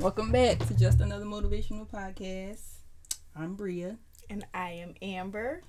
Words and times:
Welcome 0.00 0.30
back 0.30 0.60
to 0.68 0.74
just 0.74 1.00
another 1.00 1.24
motivational 1.24 1.84
podcast. 1.88 2.62
I'm 3.34 3.56
Bria. 3.56 3.98
And 4.30 4.46
I 4.54 4.70
am 4.70 4.94
Amber. 5.02 5.62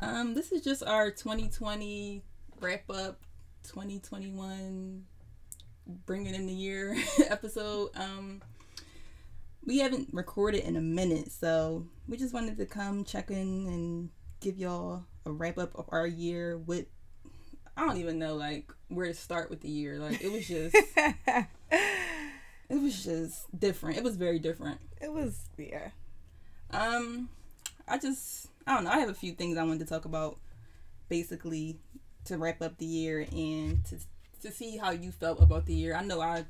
Um, 0.00 0.34
this 0.34 0.52
is 0.52 0.60
just 0.62 0.82
our 0.82 1.10
2020 1.10 2.22
wrap 2.60 2.90
up, 2.90 3.22
2021 3.62 5.04
bringing 5.86 6.34
in 6.34 6.46
the 6.46 6.52
year 6.52 6.94
episode. 7.30 7.88
Um, 7.96 8.42
we 9.64 9.78
haven't 9.78 10.10
recorded 10.12 10.64
in 10.64 10.76
a 10.76 10.82
minute, 10.82 11.32
so 11.32 11.86
we 12.06 12.18
just 12.18 12.34
wanted 12.34 12.58
to 12.58 12.66
come 12.66 13.02
check 13.02 13.30
in 13.30 13.66
and 13.66 14.10
give 14.40 14.58
y'all 14.58 15.04
a 15.24 15.32
wrap 15.32 15.56
up 15.56 15.74
of 15.74 15.86
our 15.88 16.06
year 16.06 16.58
with 16.58 16.84
I 17.78 17.86
don't 17.86 17.96
even 17.96 18.18
know 18.18 18.36
like 18.36 18.70
where 18.88 19.06
to 19.06 19.14
start 19.14 19.48
with 19.48 19.62
the 19.62 19.70
year. 19.70 19.98
Like 19.98 20.20
it 20.22 20.30
was 20.30 20.46
just 20.46 20.76
it 22.74 22.82
was 22.82 23.04
just 23.04 23.58
different. 23.58 23.96
It 23.96 24.04
was 24.04 24.16
very 24.16 24.38
different. 24.38 24.80
It 25.00 25.12
was 25.12 25.48
yeah. 25.56 25.90
Um 26.70 27.28
I 27.86 27.98
just 27.98 28.48
I 28.66 28.74
don't 28.74 28.84
know. 28.84 28.90
I 28.90 28.98
have 28.98 29.08
a 29.08 29.14
few 29.14 29.32
things 29.32 29.56
I 29.56 29.62
wanted 29.62 29.80
to 29.80 29.86
talk 29.86 30.04
about 30.04 30.38
basically 31.08 31.78
to 32.24 32.38
wrap 32.38 32.62
up 32.62 32.78
the 32.78 32.86
year 32.86 33.26
and 33.30 33.84
to 33.84 33.98
to 34.42 34.52
see 34.52 34.76
how 34.76 34.90
you 34.90 35.12
felt 35.12 35.40
about 35.40 35.66
the 35.66 35.74
year. 35.74 35.94
I 35.94 36.02
know 36.02 36.20
I 36.20 36.44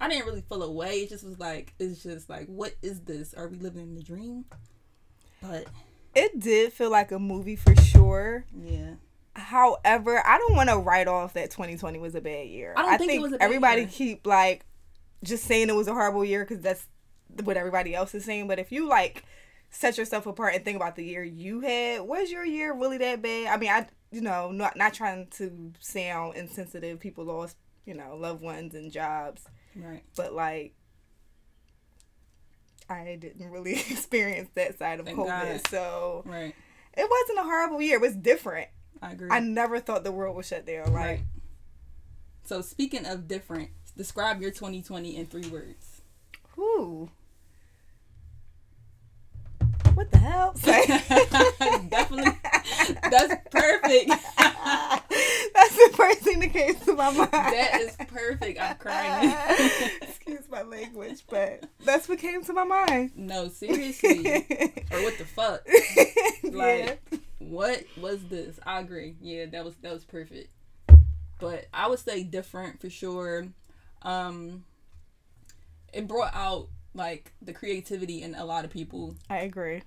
I 0.00 0.08
didn't 0.08 0.26
really 0.26 0.42
feel 0.48 0.62
away. 0.62 1.00
It 1.02 1.10
just 1.10 1.24
was 1.24 1.38
like 1.38 1.74
it's 1.78 2.02
just 2.02 2.28
like 2.28 2.46
what 2.46 2.74
is 2.82 3.00
this? 3.00 3.32
Are 3.34 3.46
we 3.46 3.58
living 3.58 3.92
in 3.92 3.96
a 3.96 4.02
dream? 4.02 4.44
But 5.40 5.66
it 6.16 6.40
did 6.40 6.72
feel 6.72 6.90
like 6.90 7.12
a 7.12 7.18
movie 7.18 7.56
for 7.56 7.76
sure. 7.76 8.44
Yeah. 8.60 8.94
However, 9.34 10.20
I 10.26 10.36
don't 10.38 10.56
want 10.56 10.68
to 10.68 10.78
write 10.78 11.06
off 11.06 11.34
that 11.34 11.52
2020 11.52 12.00
was 12.00 12.16
a 12.16 12.20
bad 12.20 12.48
year. 12.48 12.74
I, 12.76 12.94
I 12.94 12.96
think, 12.96 13.22
think 13.22 13.36
everybody 13.40 13.82
year. 13.82 13.90
keep 13.90 14.26
like 14.26 14.64
just 15.22 15.44
saying 15.44 15.68
it 15.68 15.74
was 15.74 15.88
a 15.88 15.92
horrible 15.92 16.24
year 16.24 16.44
because 16.44 16.62
that's 16.62 16.86
what 17.44 17.56
everybody 17.56 17.94
else 17.94 18.14
is 18.14 18.24
saying. 18.24 18.48
But 18.48 18.58
if 18.58 18.72
you 18.72 18.88
like 18.88 19.24
set 19.70 19.98
yourself 19.98 20.26
apart 20.26 20.54
and 20.54 20.64
think 20.64 20.76
about 20.76 20.96
the 20.96 21.04
year 21.04 21.22
you 21.22 21.60
had, 21.60 22.02
was 22.02 22.30
your 22.30 22.44
year 22.44 22.74
really 22.74 22.98
that 22.98 23.22
bad? 23.22 23.48
I 23.48 23.56
mean, 23.56 23.70
I 23.70 23.86
you 24.10 24.20
know 24.20 24.50
not 24.50 24.76
not 24.76 24.94
trying 24.94 25.28
to 25.38 25.72
sound 25.80 26.36
insensitive. 26.36 27.00
People 27.00 27.24
lost 27.24 27.56
you 27.84 27.94
know 27.94 28.16
loved 28.16 28.42
ones 28.42 28.74
and 28.74 28.90
jobs, 28.92 29.42
right? 29.76 30.02
But 30.16 30.32
like 30.32 30.74
I 32.88 33.18
didn't 33.20 33.50
really 33.50 33.72
experience 33.90 34.50
that 34.54 34.78
side 34.78 35.00
of 35.00 35.06
Thank 35.06 35.18
COVID. 35.18 35.26
God. 35.26 35.68
So 35.68 36.22
right. 36.26 36.54
it 36.96 37.10
wasn't 37.10 37.38
a 37.38 37.42
horrible 37.42 37.82
year. 37.82 37.96
It 37.96 38.00
was 38.00 38.16
different. 38.16 38.68
I 39.02 39.12
agree. 39.12 39.28
I 39.30 39.40
never 39.40 39.78
thought 39.78 40.04
the 40.04 40.12
world 40.12 40.36
would 40.36 40.46
shut 40.46 40.66
down. 40.66 40.92
Like 40.92 40.94
right. 40.94 41.20
So 42.44 42.62
speaking 42.62 43.04
of 43.04 43.28
different, 43.28 43.70
describe 43.98 44.40
your 44.40 44.52
2020 44.52 45.16
in 45.16 45.26
three 45.26 45.48
words. 45.48 46.00
Who? 46.54 47.10
What 49.94 50.10
the 50.12 50.18
hell? 50.18 50.54
Definitely. 51.90 52.30
That's 53.10 53.34
perfect. 53.50 54.08
That's 54.38 55.76
the 55.76 55.90
first 55.94 56.20
thing 56.20 56.38
that 56.38 56.52
came 56.52 56.76
to 56.76 56.94
my 56.94 57.10
mind. 57.10 57.32
That 57.32 57.80
is 57.80 57.96
perfect. 58.06 58.60
I'm 58.60 58.76
crying. 58.76 59.34
Excuse 60.02 60.48
my 60.48 60.62
language, 60.62 61.24
but 61.28 61.64
that's 61.84 62.08
what 62.08 62.20
came 62.20 62.44
to 62.44 62.52
my 62.52 62.64
mind. 62.64 63.12
No, 63.16 63.48
seriously. 63.48 64.46
or 64.92 65.02
what 65.02 65.18
the 65.18 65.24
fuck? 65.24 65.66
Like, 66.44 67.00
yeah. 67.10 67.18
what 67.38 67.82
was 68.00 68.22
this? 68.28 68.60
I 68.64 68.78
agree. 68.80 69.16
Yeah, 69.20 69.46
that 69.46 69.64
was 69.64 69.74
that 69.82 69.92
was 69.92 70.04
perfect. 70.04 70.50
But 71.40 71.66
I 71.74 71.88
would 71.88 71.98
say 71.98 72.22
different 72.22 72.80
for 72.80 72.90
sure. 72.90 73.48
Um, 74.02 74.64
it 75.92 76.06
brought 76.06 76.34
out 76.34 76.68
like 76.94 77.32
the 77.40 77.52
creativity 77.52 78.22
in 78.22 78.34
a 78.34 78.44
lot 78.44 78.64
of 78.64 78.70
people. 78.70 79.16
I 79.28 79.38
agree. 79.38 79.82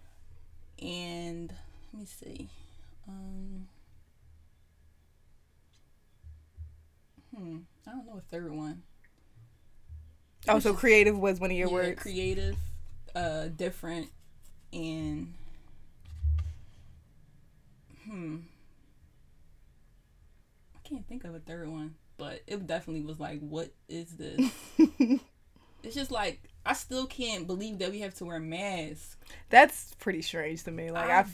And 0.81 1.53
let 1.93 1.99
me 1.99 2.05
see. 2.05 2.49
Um, 3.07 3.67
hmm. 7.35 7.57
I 7.87 7.91
don't 7.91 8.05
know 8.05 8.17
a 8.17 8.21
third 8.21 8.51
one. 8.51 8.83
Oh, 10.47 10.59
so 10.59 10.73
creative 10.73 11.17
was 11.17 11.39
one 11.39 11.51
of 11.51 11.57
your 11.57 11.67
yeah, 11.67 11.73
words. 11.73 12.01
Creative, 12.01 12.55
uh, 13.13 13.47
different, 13.55 14.09
and 14.73 15.33
hmm. 18.05 18.37
I 20.75 20.87
can't 20.87 21.07
think 21.07 21.23
of 21.23 21.35
a 21.35 21.39
third 21.39 21.69
one, 21.69 21.95
but 22.21 22.39
it 22.45 22.67
definitely 22.67 23.01
was 23.01 23.19
like, 23.19 23.39
what 23.39 23.71
is 23.89 24.11
this? 24.11 24.51
it's 24.77 25.95
just 25.95 26.11
like 26.11 26.39
I 26.63 26.73
still 26.73 27.07
can't 27.07 27.47
believe 27.47 27.79
that 27.79 27.89
we 27.89 28.01
have 28.01 28.13
to 28.15 28.25
wear 28.25 28.39
masks. 28.39 29.17
That's 29.49 29.95
pretty 29.95 30.21
strange 30.21 30.63
to 30.65 30.71
me. 30.71 30.91
Like 30.91 31.09
I, 31.09 31.25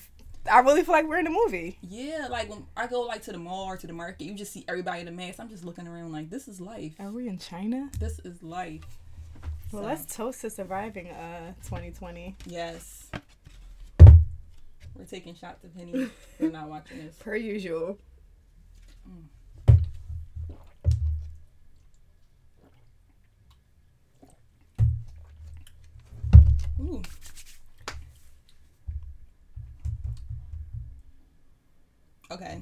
I, 0.49 0.59
I 0.59 0.59
really 0.61 0.83
feel 0.83 0.93
like 0.93 1.05
we're 1.05 1.19
in 1.19 1.27
a 1.27 1.29
movie. 1.29 1.77
Yeah, 1.81 2.27
like 2.31 2.49
when 2.49 2.65
I 2.77 2.87
go 2.87 3.01
like 3.01 3.21
to 3.23 3.33
the 3.33 3.37
mall 3.37 3.65
or 3.65 3.75
to 3.75 3.85
the 3.85 3.91
market, 3.91 4.23
you 4.23 4.33
just 4.33 4.53
see 4.53 4.63
everybody 4.69 5.01
in 5.01 5.09
a 5.09 5.11
mask. 5.11 5.41
I'm 5.41 5.49
just 5.49 5.65
looking 5.65 5.89
around 5.89 6.13
like 6.13 6.29
this 6.29 6.47
is 6.47 6.61
life. 6.61 6.93
Are 7.01 7.11
we 7.11 7.27
in 7.27 7.37
China? 7.37 7.89
This 7.99 8.19
is 8.19 8.41
life. 8.41 8.85
Well, 9.73 9.81
so. 9.81 9.87
let's 9.89 10.15
toast 10.15 10.39
to 10.39 10.49
surviving 10.49 11.09
uh 11.09 11.51
2020. 11.63 12.33
Yes. 12.45 13.11
We're 13.99 15.03
taking 15.05 15.35
shots 15.35 15.65
of 15.65 15.73
Henny. 15.73 16.07
We're 16.39 16.49
not 16.49 16.69
watching 16.69 16.99
this. 16.99 17.17
Per 17.17 17.35
usual. 17.35 17.97
Mm. 19.05 19.25
Ooh. 26.79 27.01
Okay. 32.29 32.61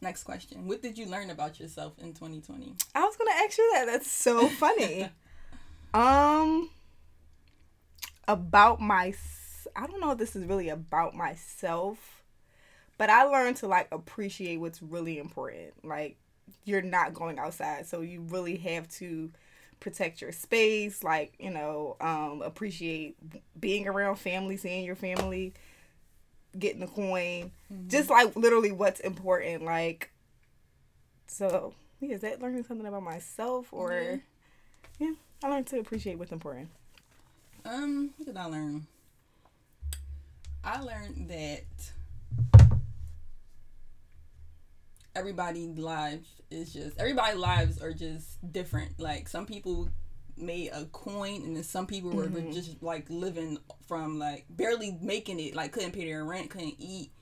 Next 0.00 0.24
question. 0.24 0.66
What 0.66 0.80
did 0.80 0.96
you 0.96 1.06
learn 1.06 1.30
about 1.30 1.60
yourself 1.60 1.92
in 1.98 2.14
2020? 2.14 2.74
I 2.94 3.00
was 3.00 3.16
going 3.16 3.30
to 3.30 3.44
ask 3.44 3.58
you 3.58 3.70
that. 3.74 3.84
That's 3.86 4.10
so 4.10 4.48
funny. 4.48 5.08
um 5.94 6.70
about 8.28 8.80
my 8.80 9.12
I 9.76 9.86
don't 9.86 10.00
know 10.00 10.12
if 10.12 10.18
this 10.18 10.36
is 10.36 10.44
really 10.44 10.68
about 10.68 11.14
myself, 11.14 12.22
but 12.96 13.10
I 13.10 13.24
learned 13.24 13.56
to 13.56 13.66
like 13.68 13.88
appreciate 13.92 14.58
what's 14.58 14.82
really 14.82 15.18
important. 15.18 15.84
Like 15.84 16.16
you're 16.64 16.82
not 16.82 17.12
going 17.12 17.38
outside, 17.38 17.86
so 17.86 18.00
you 18.00 18.22
really 18.22 18.56
have 18.58 18.88
to 18.98 19.30
protect 19.80 20.20
your 20.20 20.32
space, 20.32 21.02
like, 21.02 21.32
you 21.38 21.50
know, 21.50 21.96
um, 22.00 22.42
appreciate 22.42 23.16
being 23.58 23.88
around 23.88 24.16
family, 24.16 24.56
seeing 24.56 24.84
your 24.84 24.94
family, 24.94 25.54
getting 26.58 26.80
the 26.80 26.86
coin. 26.86 27.50
Mm-hmm. 27.72 27.88
Just 27.88 28.10
like 28.10 28.36
literally 28.36 28.72
what's 28.72 29.00
important. 29.00 29.64
Like, 29.64 30.10
so, 31.26 31.74
yeah, 32.00 32.14
is 32.14 32.20
that 32.20 32.40
learning 32.40 32.64
something 32.64 32.86
about 32.86 33.02
myself 33.02 33.72
or, 33.72 33.90
mm-hmm. 33.90 35.04
yeah, 35.04 35.12
I 35.42 35.48
learned 35.48 35.66
to 35.68 35.78
appreciate 35.78 36.18
what's 36.18 36.32
important. 36.32 36.68
Um, 37.64 38.10
what 38.16 38.26
did 38.26 38.36
I 38.36 38.44
learn? 38.44 38.86
I 40.62 40.80
learned 40.80 41.28
that 41.30 42.59
everybody's 45.20 45.78
lives 45.78 46.28
is 46.50 46.72
just 46.72 46.98
everybody's 46.98 47.36
lives 47.36 47.80
are 47.80 47.92
just 47.92 48.52
different. 48.52 48.98
Like 48.98 49.28
some 49.28 49.46
people 49.46 49.88
made 50.36 50.70
a 50.70 50.86
coin 50.86 51.42
and 51.42 51.54
then 51.54 51.62
some 51.62 51.86
people 51.86 52.10
were 52.10 52.26
mm-hmm. 52.26 52.52
just 52.52 52.82
like 52.82 53.06
living 53.10 53.58
from 53.86 54.18
like 54.18 54.46
barely 54.48 54.96
making 55.00 55.38
it, 55.38 55.54
like 55.54 55.72
couldn't 55.72 55.92
pay 55.92 56.06
their 56.06 56.24
rent, 56.24 56.50
couldn't 56.50 56.76
eat. 56.78 57.12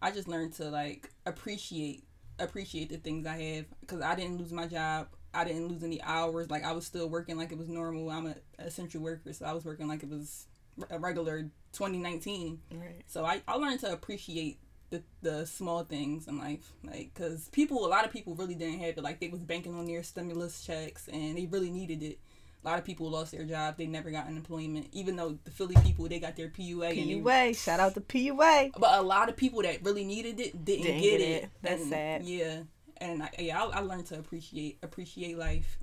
I 0.00 0.10
just 0.10 0.28
learned 0.28 0.54
to 0.54 0.70
like 0.70 1.10
appreciate 1.26 2.04
appreciate 2.38 2.88
the 2.88 2.96
things 2.96 3.26
I 3.26 3.36
have 3.36 3.64
because 3.80 4.00
I 4.00 4.14
didn't 4.14 4.38
lose 4.38 4.52
my 4.52 4.66
job. 4.66 5.08
I 5.34 5.44
didn't 5.44 5.68
lose 5.68 5.82
any 5.82 6.00
hours. 6.02 6.50
Like 6.50 6.64
I 6.64 6.72
was 6.72 6.86
still 6.86 7.08
working 7.08 7.36
like 7.36 7.52
it 7.52 7.58
was 7.58 7.68
normal. 7.68 8.10
I'm 8.10 8.26
a 8.26 8.34
essential 8.58 9.02
worker, 9.02 9.32
so 9.32 9.44
I 9.44 9.52
was 9.52 9.64
working 9.64 9.88
like 9.88 10.02
it 10.02 10.08
was 10.08 10.46
a 10.90 10.98
regular 10.98 11.42
2019. 11.72 12.60
Right. 12.72 13.02
So 13.06 13.24
I, 13.24 13.42
I 13.48 13.56
learned 13.56 13.80
to 13.80 13.92
appreciate 13.92 14.58
the, 14.92 15.02
the 15.22 15.46
small 15.46 15.84
things 15.84 16.28
in 16.28 16.38
life 16.38 16.70
like 16.84 17.10
because 17.14 17.48
people 17.48 17.84
a 17.86 17.88
lot 17.88 18.04
of 18.04 18.12
people 18.12 18.34
really 18.34 18.54
didn't 18.54 18.78
have 18.78 18.96
it 18.98 19.02
like 19.02 19.18
they 19.20 19.28
was 19.28 19.40
banking 19.40 19.74
on 19.74 19.86
their 19.86 20.02
stimulus 20.02 20.64
checks 20.64 21.08
and 21.08 21.36
they 21.36 21.46
really 21.46 21.70
needed 21.70 22.02
it. 22.02 22.18
A 22.62 22.68
lot 22.68 22.78
of 22.78 22.84
people 22.84 23.10
lost 23.10 23.32
their 23.32 23.44
job 23.44 23.76
they 23.78 23.86
never 23.86 24.10
got 24.10 24.26
unemployment 24.26 24.88
even 24.92 25.16
though 25.16 25.38
the 25.44 25.50
philly 25.50 25.74
people 25.82 26.06
they 26.06 26.20
got 26.20 26.36
their 26.36 26.48
pua 26.48 26.94
pua 26.94 27.56
shout 27.56 27.80
out 27.80 27.94
to 27.94 28.02
pua 28.02 28.70
but 28.78 28.98
a 28.98 29.02
lot 29.02 29.30
of 29.30 29.36
people 29.36 29.62
that 29.62 29.82
really 29.82 30.04
needed 30.04 30.38
it 30.38 30.64
didn't, 30.64 30.84
didn't 30.84 31.00
get, 31.00 31.18
get, 31.18 31.20
it, 31.20 31.42
it. 31.44 31.50
that's 31.62 31.82
and, 31.82 31.90
sad. 31.90 32.22
Yeah. 32.22 32.58
And 32.98 33.22
I, 33.22 33.30
yeah 33.38 33.64
I, 33.64 33.78
I 33.78 33.80
learned 33.80 34.06
to 34.06 34.18
appreciate 34.18 34.78
appreciate 34.82 35.38
life 35.38 35.78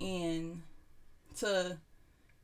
and 0.00 0.62
to 1.38 1.76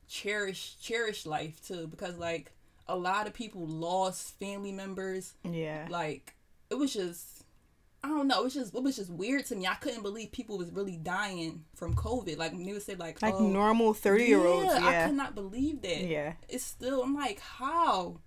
cherish 0.07 0.75
cherish 0.79 1.25
life 1.25 1.59
too 1.65 1.87
because 1.87 2.17
like 2.17 2.51
a 2.87 2.95
lot 2.97 3.27
of 3.27 3.33
people 3.33 3.65
lost 3.65 4.37
family 4.39 4.71
members. 4.71 5.33
Yeah. 5.43 5.87
Like 5.89 6.35
it 6.69 6.75
was 6.75 6.93
just 6.93 7.43
I 8.05 8.09
don't 8.09 8.27
know. 8.27 8.41
It 8.41 8.43
was 8.43 8.53
just 8.53 8.75
it 8.75 8.83
was 8.83 8.95
just 8.97 9.09
weird 9.09 9.45
to 9.45 9.55
me. 9.55 9.65
I 9.67 9.75
couldn't 9.75 10.01
believe 10.03 10.31
people 10.33 10.57
was 10.57 10.71
really 10.71 10.97
dying 10.97 11.63
from 11.75 11.95
COVID. 11.95 12.37
Like 12.37 12.51
when 12.51 12.65
they 12.65 12.73
would 12.73 12.81
say 12.81 12.95
like 12.95 13.21
Like 13.21 13.35
oh, 13.35 13.47
normal 13.47 13.93
30 13.93 14.23
year 14.25 14.45
olds. 14.45 14.73
I 14.73 14.91
Yeah. 14.91 15.07
could 15.07 15.15
not 15.15 15.35
believe 15.35 15.81
that. 15.83 16.01
Yeah. 16.01 16.33
It's 16.49 16.65
still 16.65 17.01
I'm 17.03 17.15
like 17.15 17.39
how. 17.39 18.19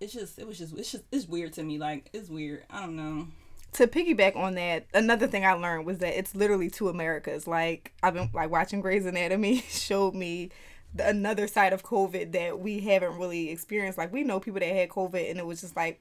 It's 0.00 0.12
just 0.12 0.38
it 0.38 0.46
was 0.46 0.58
just 0.58 0.76
it's 0.76 0.92
just 0.92 1.04
it's 1.10 1.26
weird 1.26 1.52
to 1.54 1.62
me. 1.62 1.78
Like 1.78 2.08
it's 2.12 2.28
weird. 2.28 2.64
I 2.70 2.80
don't 2.80 2.96
know. 2.96 3.28
to 3.74 3.86
piggyback 3.86 4.36
on 4.36 4.54
that, 4.54 4.86
another 4.94 5.26
thing 5.26 5.44
I 5.44 5.52
learned 5.52 5.86
was 5.86 5.98
that 5.98 6.16
it's 6.18 6.34
literally 6.34 6.70
two 6.70 6.88
Americas. 6.88 7.46
Like 7.46 7.92
I've 8.02 8.14
been 8.14 8.30
like 8.32 8.50
watching 8.50 8.80
Grey's 8.80 9.06
Anatomy 9.06 9.58
showed 9.68 10.14
me 10.14 10.50
the, 10.94 11.08
another 11.08 11.46
side 11.46 11.72
of 11.72 11.82
COVID 11.82 12.32
that 12.32 12.58
we 12.60 12.80
haven't 12.80 13.18
really 13.18 13.50
experienced. 13.50 13.98
Like 13.98 14.12
we 14.12 14.24
know 14.24 14.40
people 14.40 14.60
that 14.60 14.74
had 14.74 14.88
COVID 14.88 15.30
and 15.30 15.38
it 15.38 15.46
was 15.46 15.60
just 15.60 15.76
like 15.76 16.00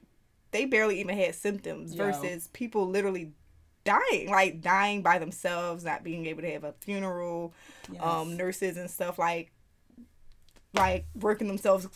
they 0.51 0.65
barely 0.65 0.99
even 0.99 1.17
had 1.17 1.35
symptoms 1.35 1.93
Yo. 1.93 2.05
versus 2.05 2.47
people 2.53 2.87
literally 2.87 3.33
dying, 3.83 4.29
like 4.29 4.61
dying 4.61 5.01
by 5.01 5.17
themselves, 5.19 5.83
not 5.83 6.03
being 6.03 6.25
able 6.25 6.41
to 6.41 6.51
have 6.51 6.63
a 6.63 6.73
funeral, 6.79 7.53
Yes. 7.91 8.01
um, 8.03 8.35
nurses 8.35 8.75
and 8.77 8.89
stuff 8.89 9.17
like 9.17 9.51
like 10.77 11.05
working 11.15 11.47
themselves 11.47 11.87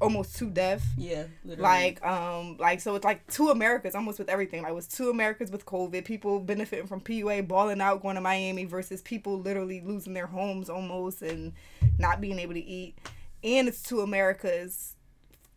almost 0.00 0.36
to 0.36 0.48
death 0.48 0.86
yeah. 0.96 1.24
Literally. 1.44 1.62
like 1.62 2.06
um 2.06 2.56
like 2.58 2.80
so 2.80 2.94
it's 2.94 3.04
like 3.04 3.26
two 3.26 3.48
americas 3.48 3.94
almost 3.94 4.18
with 4.18 4.28
everything 4.28 4.62
like 4.62 4.70
it 4.70 4.74
was 4.74 4.86
two 4.86 5.10
americas 5.10 5.50
with 5.50 5.66
covid 5.66 6.04
people 6.04 6.38
benefiting 6.38 6.86
from 6.86 7.00
pua 7.00 7.46
balling 7.46 7.80
out 7.80 8.00
going 8.00 8.14
to 8.14 8.20
miami 8.20 8.64
versus 8.64 9.02
people 9.02 9.40
literally 9.40 9.80
losing 9.80 10.14
their 10.14 10.26
homes 10.26 10.70
almost 10.70 11.20
and 11.22 11.52
not 11.98 12.20
being 12.20 12.38
able 12.38 12.54
to 12.54 12.64
eat 12.64 12.96
and 13.42 13.66
it's 13.66 13.82
two 13.82 14.00
americas 14.00 14.94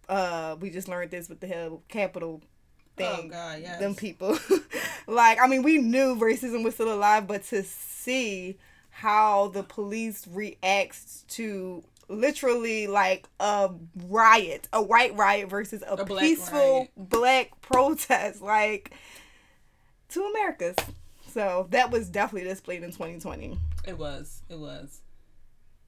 uh 0.09 0.55
we 0.59 0.69
just 0.69 0.87
learned 0.87 1.11
this 1.11 1.29
with 1.29 1.39
the 1.39 1.47
hell 1.47 1.83
Capitol 1.87 2.41
thing. 2.97 3.07
Oh 3.07 3.27
God, 3.29 3.59
yes. 3.61 3.79
them 3.79 3.95
people 3.95 4.37
like 5.07 5.39
i 5.39 5.47
mean 5.47 5.61
we 5.61 5.77
knew 5.77 6.15
racism 6.15 6.63
was 6.63 6.73
still 6.73 6.93
alive 6.93 7.27
but 7.27 7.43
to 7.45 7.63
see 7.63 8.57
how 8.89 9.47
the 9.49 9.63
police 9.63 10.27
reacts 10.27 11.23
to 11.29 11.83
literally 12.11 12.87
like 12.87 13.27
a 13.39 13.69
riot 14.07 14.67
a 14.73 14.81
white 14.81 15.15
riot 15.17 15.49
versus 15.49 15.81
a, 15.87 15.93
A 15.93 16.05
black 16.05 16.21
peaceful 16.23 16.77
riot. 16.79 16.89
black 16.97 17.61
protest 17.61 18.41
like 18.41 18.91
two 20.09 20.23
americas 20.25 20.75
so 21.29 21.67
that 21.71 21.89
was 21.91 22.09
definitely 22.09 22.47
displayed 22.49 22.83
in 22.83 22.91
2020 22.91 23.57
It 23.87 23.97
was. 23.97 24.41
It 24.49 24.59
was. 24.59 24.99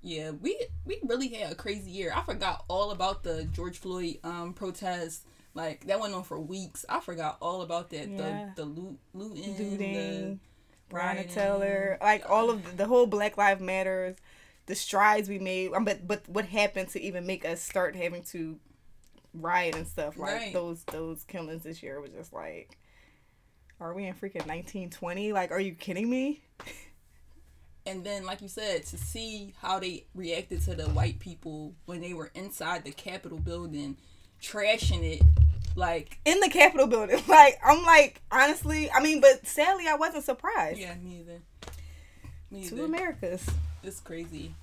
Yeah, 0.01 0.31
we 0.31 0.57
we 0.85 0.99
really 1.03 1.27
had 1.29 1.51
a 1.51 1.55
crazy 1.55 1.91
year. 1.91 2.11
I 2.15 2.21
forgot 2.23 2.63
all 2.67 2.91
about 2.91 3.23
the 3.23 3.43
George 3.45 3.77
Floyd 3.79 4.17
um 4.23 4.53
protest. 4.53 5.23
Like 5.53 5.85
that 5.87 5.99
went 5.99 6.13
on 6.13 6.23
for 6.23 6.39
weeks. 6.39 6.85
I 6.89 6.99
forgot 7.01 7.37
all 7.41 7.61
about 7.61 7.89
that. 7.91 8.07
Yeah. 8.09 8.49
The 8.55 8.63
the 8.63 8.65
loot 8.65 8.97
looting, 9.13 9.57
looting 9.57 9.77
the 9.79 10.95
rioting. 10.95 11.31
Taylor, 11.31 11.97
like 12.01 12.29
all 12.29 12.49
of 12.49 12.63
the, 12.65 12.71
the 12.77 12.85
whole 12.85 13.05
Black 13.07 13.37
Lives 13.37 13.61
Matters, 13.61 14.15
the 14.65 14.75
strides 14.75 15.30
we 15.30 15.39
made. 15.39 15.74
Um, 15.74 15.86
but 15.86 16.07
but 16.07 16.27
what 16.30 16.45
happened 16.45 16.89
to 16.89 17.01
even 17.01 17.25
make 17.25 17.45
us 17.45 17.62
start 17.62 17.95
having 17.95 18.24
to 18.31 18.60
riot 19.33 19.75
and 19.75 19.88
stuff 19.88 20.18
like 20.18 20.33
Right. 20.33 20.54
those 20.54 20.83
those 20.86 21.24
killings 21.24 21.63
this 21.63 21.81
year 21.83 22.00
was 22.00 22.12
just 22.12 22.31
like, 22.33 22.77
are 23.80 23.94
we 23.94 24.06
in 24.06 24.13
freaking 24.13 24.45
nineteen 24.45 24.89
twenty? 24.89 25.33
Like, 25.33 25.51
are 25.51 25.60
you 25.60 25.74
kidding 25.74 26.10
me? 26.10 26.42
And 27.86 28.06
then, 28.06 28.25
like 28.25 28.42
you 28.42 28.48
said, 28.48 28.86
to 28.86 28.98
see 28.98 29.54
how 29.62 29.77
they 29.77 30.06
reacted 30.15 30.62
to 30.62 30.74
the 30.74 30.86
white 30.86 31.19
people 31.19 31.74
when 31.86 32.00
they 32.00 32.13
were 32.13 32.31
inside 32.33 32.86
the 32.86 32.92
Capitol 32.94 33.38
building, 33.39 33.98
trashing 34.42 35.04
it, 35.04 35.21
like 35.75 36.18
In 36.24 36.39
the 36.39 36.48
Capitol 36.48 36.88
building, 36.88 37.21
like 37.27 37.59
I'm 37.62 37.83
like 37.83 38.21
honestly, 38.31 38.89
I 38.89 39.01
mean, 39.01 39.19
but 39.19 39.45
sadly, 39.45 39.86
I 39.89 39.95
wasn't 39.95 40.24
surprised. 40.24 40.80
yeah, 40.80 40.95
neither. 41.04 41.31
either. 41.33 41.42
Me 42.51 42.66
Two. 42.69 42.86
Americas. 42.86 43.45
It's 43.83 44.00
crazy. 44.00 44.53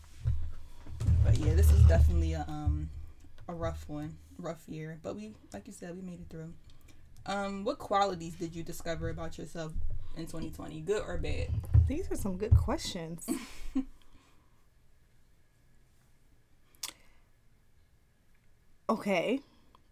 But 1.24 1.38
yeah, 1.38 1.54
this 1.54 1.70
is 1.70 1.82
definitely 1.84 2.32
a 2.32 2.44
um 2.48 2.88
a 3.48 3.52
rough 3.52 3.84
one, 3.88 4.16
rough 4.38 4.62
year. 4.68 4.98
But 5.02 5.16
we, 5.16 5.32
like 5.52 5.66
you 5.66 5.72
said, 5.72 5.94
we 5.94 6.02
made 6.02 6.20
it 6.20 6.26
through. 6.30 6.52
Um, 7.26 7.64
what 7.64 7.78
qualities 7.78 8.34
did 8.34 8.54
you 8.56 8.62
discover 8.62 9.10
about 9.10 9.36
yourself 9.36 9.72
in 10.16 10.24
2020, 10.24 10.80
good 10.80 11.02
or 11.06 11.18
bad? 11.18 11.48
These 11.86 12.10
are 12.10 12.16
some 12.16 12.38
good 12.38 12.56
questions. 12.56 13.28
okay. 18.88 19.40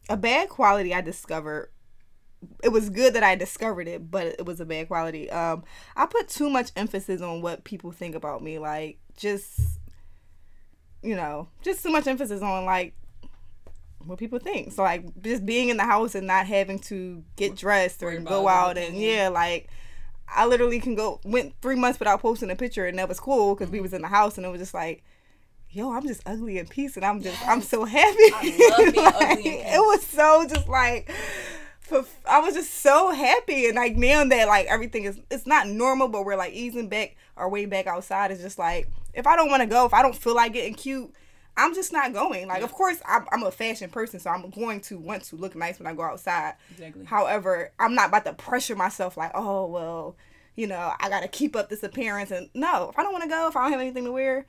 A 0.09 0.17
bad 0.17 0.49
quality 0.49 0.95
I 0.95 1.03
discovered. 1.03 1.71
It 2.63 2.71
was 2.71 2.91
good 2.91 3.15
that 3.15 3.23
I 3.23 3.35
discovered 3.35 3.89
it, 3.89 4.11
but 4.11 4.27
it 4.27 4.45
was 4.47 4.61
a 4.61 4.65
bad 4.65 4.89
quality. 4.89 5.31
Um, 5.31 5.65
I 5.97 6.07
put 6.07 6.29
too 6.29 6.49
much 6.51 6.71
emphasis 6.77 7.21
on 7.21 7.43
what 7.43 7.65
people 7.65 7.91
think 7.91 8.15
about 8.15 8.43
me. 8.43 8.59
Like, 8.59 8.99
just, 9.17 9.61
you 11.03 11.17
know, 11.17 11.49
just 11.63 11.83
too 11.83 11.91
much 11.91 12.07
emphasis 12.07 12.43
on, 12.43 12.65
like, 12.65 12.95
what 14.05 14.19
people 14.19 14.39
think. 14.39 14.73
So, 14.73 14.83
like, 14.83 15.05
just 15.23 15.45
being 15.45 15.69
in 15.69 15.77
the 15.77 15.85
house 15.85 16.15
and 16.15 16.27
not 16.27 16.47
having 16.47 16.79
to 16.81 17.23
get 17.37 17.57
dressed 17.57 18.03
or 18.03 18.17
go 18.21 18.47
out 18.49 18.79
and, 18.79 18.97
yeah, 18.97 19.29
like, 19.29 19.69
I 20.35 20.47
literally 20.47 20.79
can 20.81 20.95
go 20.95 21.21
went 21.25 21.55
three 21.63 21.75
months 21.77 21.99
without 21.99 22.21
posting 22.21 22.51
a 22.51 22.57
picture 22.57 22.87
and 22.87 22.99
that 22.99 23.09
was 23.09 23.19
cool 23.19 23.55
because 23.55 23.71
we 23.71 23.81
was 23.81 23.93
in 23.93 24.03
the 24.03 24.09
house 24.09 24.37
and 24.37 24.47
it 24.47 24.51
was 24.51 24.61
just 24.61 24.75
like, 24.75 25.03
yo, 25.71 25.93
I'm 25.93 26.07
just 26.07 26.23
ugly 26.27 26.59
in 26.59 26.67
peace 26.67 26.97
and 26.97 27.05
I'm 27.05 27.23
just 27.23 27.47
I'm 27.49 27.63
so 27.63 27.85
happy. 27.85 28.19
I 28.35 28.77
love 28.79 28.93
being 28.93 29.05
Like, 29.05 29.15
ugly 29.31 29.49
in 29.61 29.65
peace. 29.65 29.75
It 29.75 29.79
was 29.81 30.07
so 30.07 30.47
just 30.49 30.69
like. 30.69 31.11
I 32.29 32.41
was 32.41 32.55
just 32.55 32.75
so 32.75 33.13
happy 33.13 33.67
and 33.67 33.77
like 33.77 33.97
now 33.97 34.25
that 34.25 34.49
like 34.49 34.67
everything 34.67 35.05
is 35.05 35.21
it's 35.31 35.47
not 35.47 35.69
normal 35.69 36.09
but 36.09 36.25
we're 36.25 36.37
like 36.37 36.53
easing 36.53 36.89
back 36.89 37.17
our 37.37 37.49
way 37.49 37.67
back 37.67 37.87
outside 37.87 38.31
it's 38.31 38.43
just 38.43 38.59
like 38.59 38.89
if 39.15 39.27
I 39.27 39.37
don't 39.37 39.49
want 39.49 39.63
to 39.63 39.69
go 39.69 39.87
if 39.87 39.95
I 39.95 40.03
don't 40.03 40.15
feel 40.17 40.35
like 40.35 40.53
getting 40.53 40.75
cute 40.75 41.13
I'm 41.57 41.75
just 41.75 41.93
not 41.93 42.13
going 42.13 42.47
like 42.49 42.63
of 42.63 42.73
course 42.73 43.01
I'm, 43.07 43.27
I'm 43.33 43.43
a 43.43 43.51
fashion 43.51 43.91
person 43.91 44.21
so 44.21 44.31
I'm 44.31 44.49
going 44.51 44.81
to 44.83 44.99
want 44.99 45.25
to 45.25 45.37
look 45.37 45.57
nice 45.57 45.79
when 45.79 45.87
I 45.87 45.95
go 45.95 46.03
outside 46.03 46.55
Exactly. 46.71 47.05
However, 47.05 47.73
I'm 47.79 47.95
not 47.95 48.09
about 48.09 48.25
to 48.27 48.33
pressure 48.33 48.77
myself 48.77 49.17
like, 49.17 49.33
oh 49.35 49.67
well, 49.67 50.17
you 50.55 50.67
know, 50.67 50.93
I 51.01 51.09
gotta 51.09 51.29
keep 51.29 51.57
up 51.57 51.69
this 51.69 51.83
appearance. 51.83 52.31
And 52.31 52.49
no, 52.55 52.91
if 52.91 52.99
I 52.99 53.03
don't 53.03 53.13
want 53.13 53.25
to 53.25 53.31
go, 53.31 53.49
if 53.49 53.57
I 53.57 53.63
don't 53.63 53.73
have 53.73 53.81
anything 53.81 54.05
to 54.05 54.13
wear, 54.13 54.47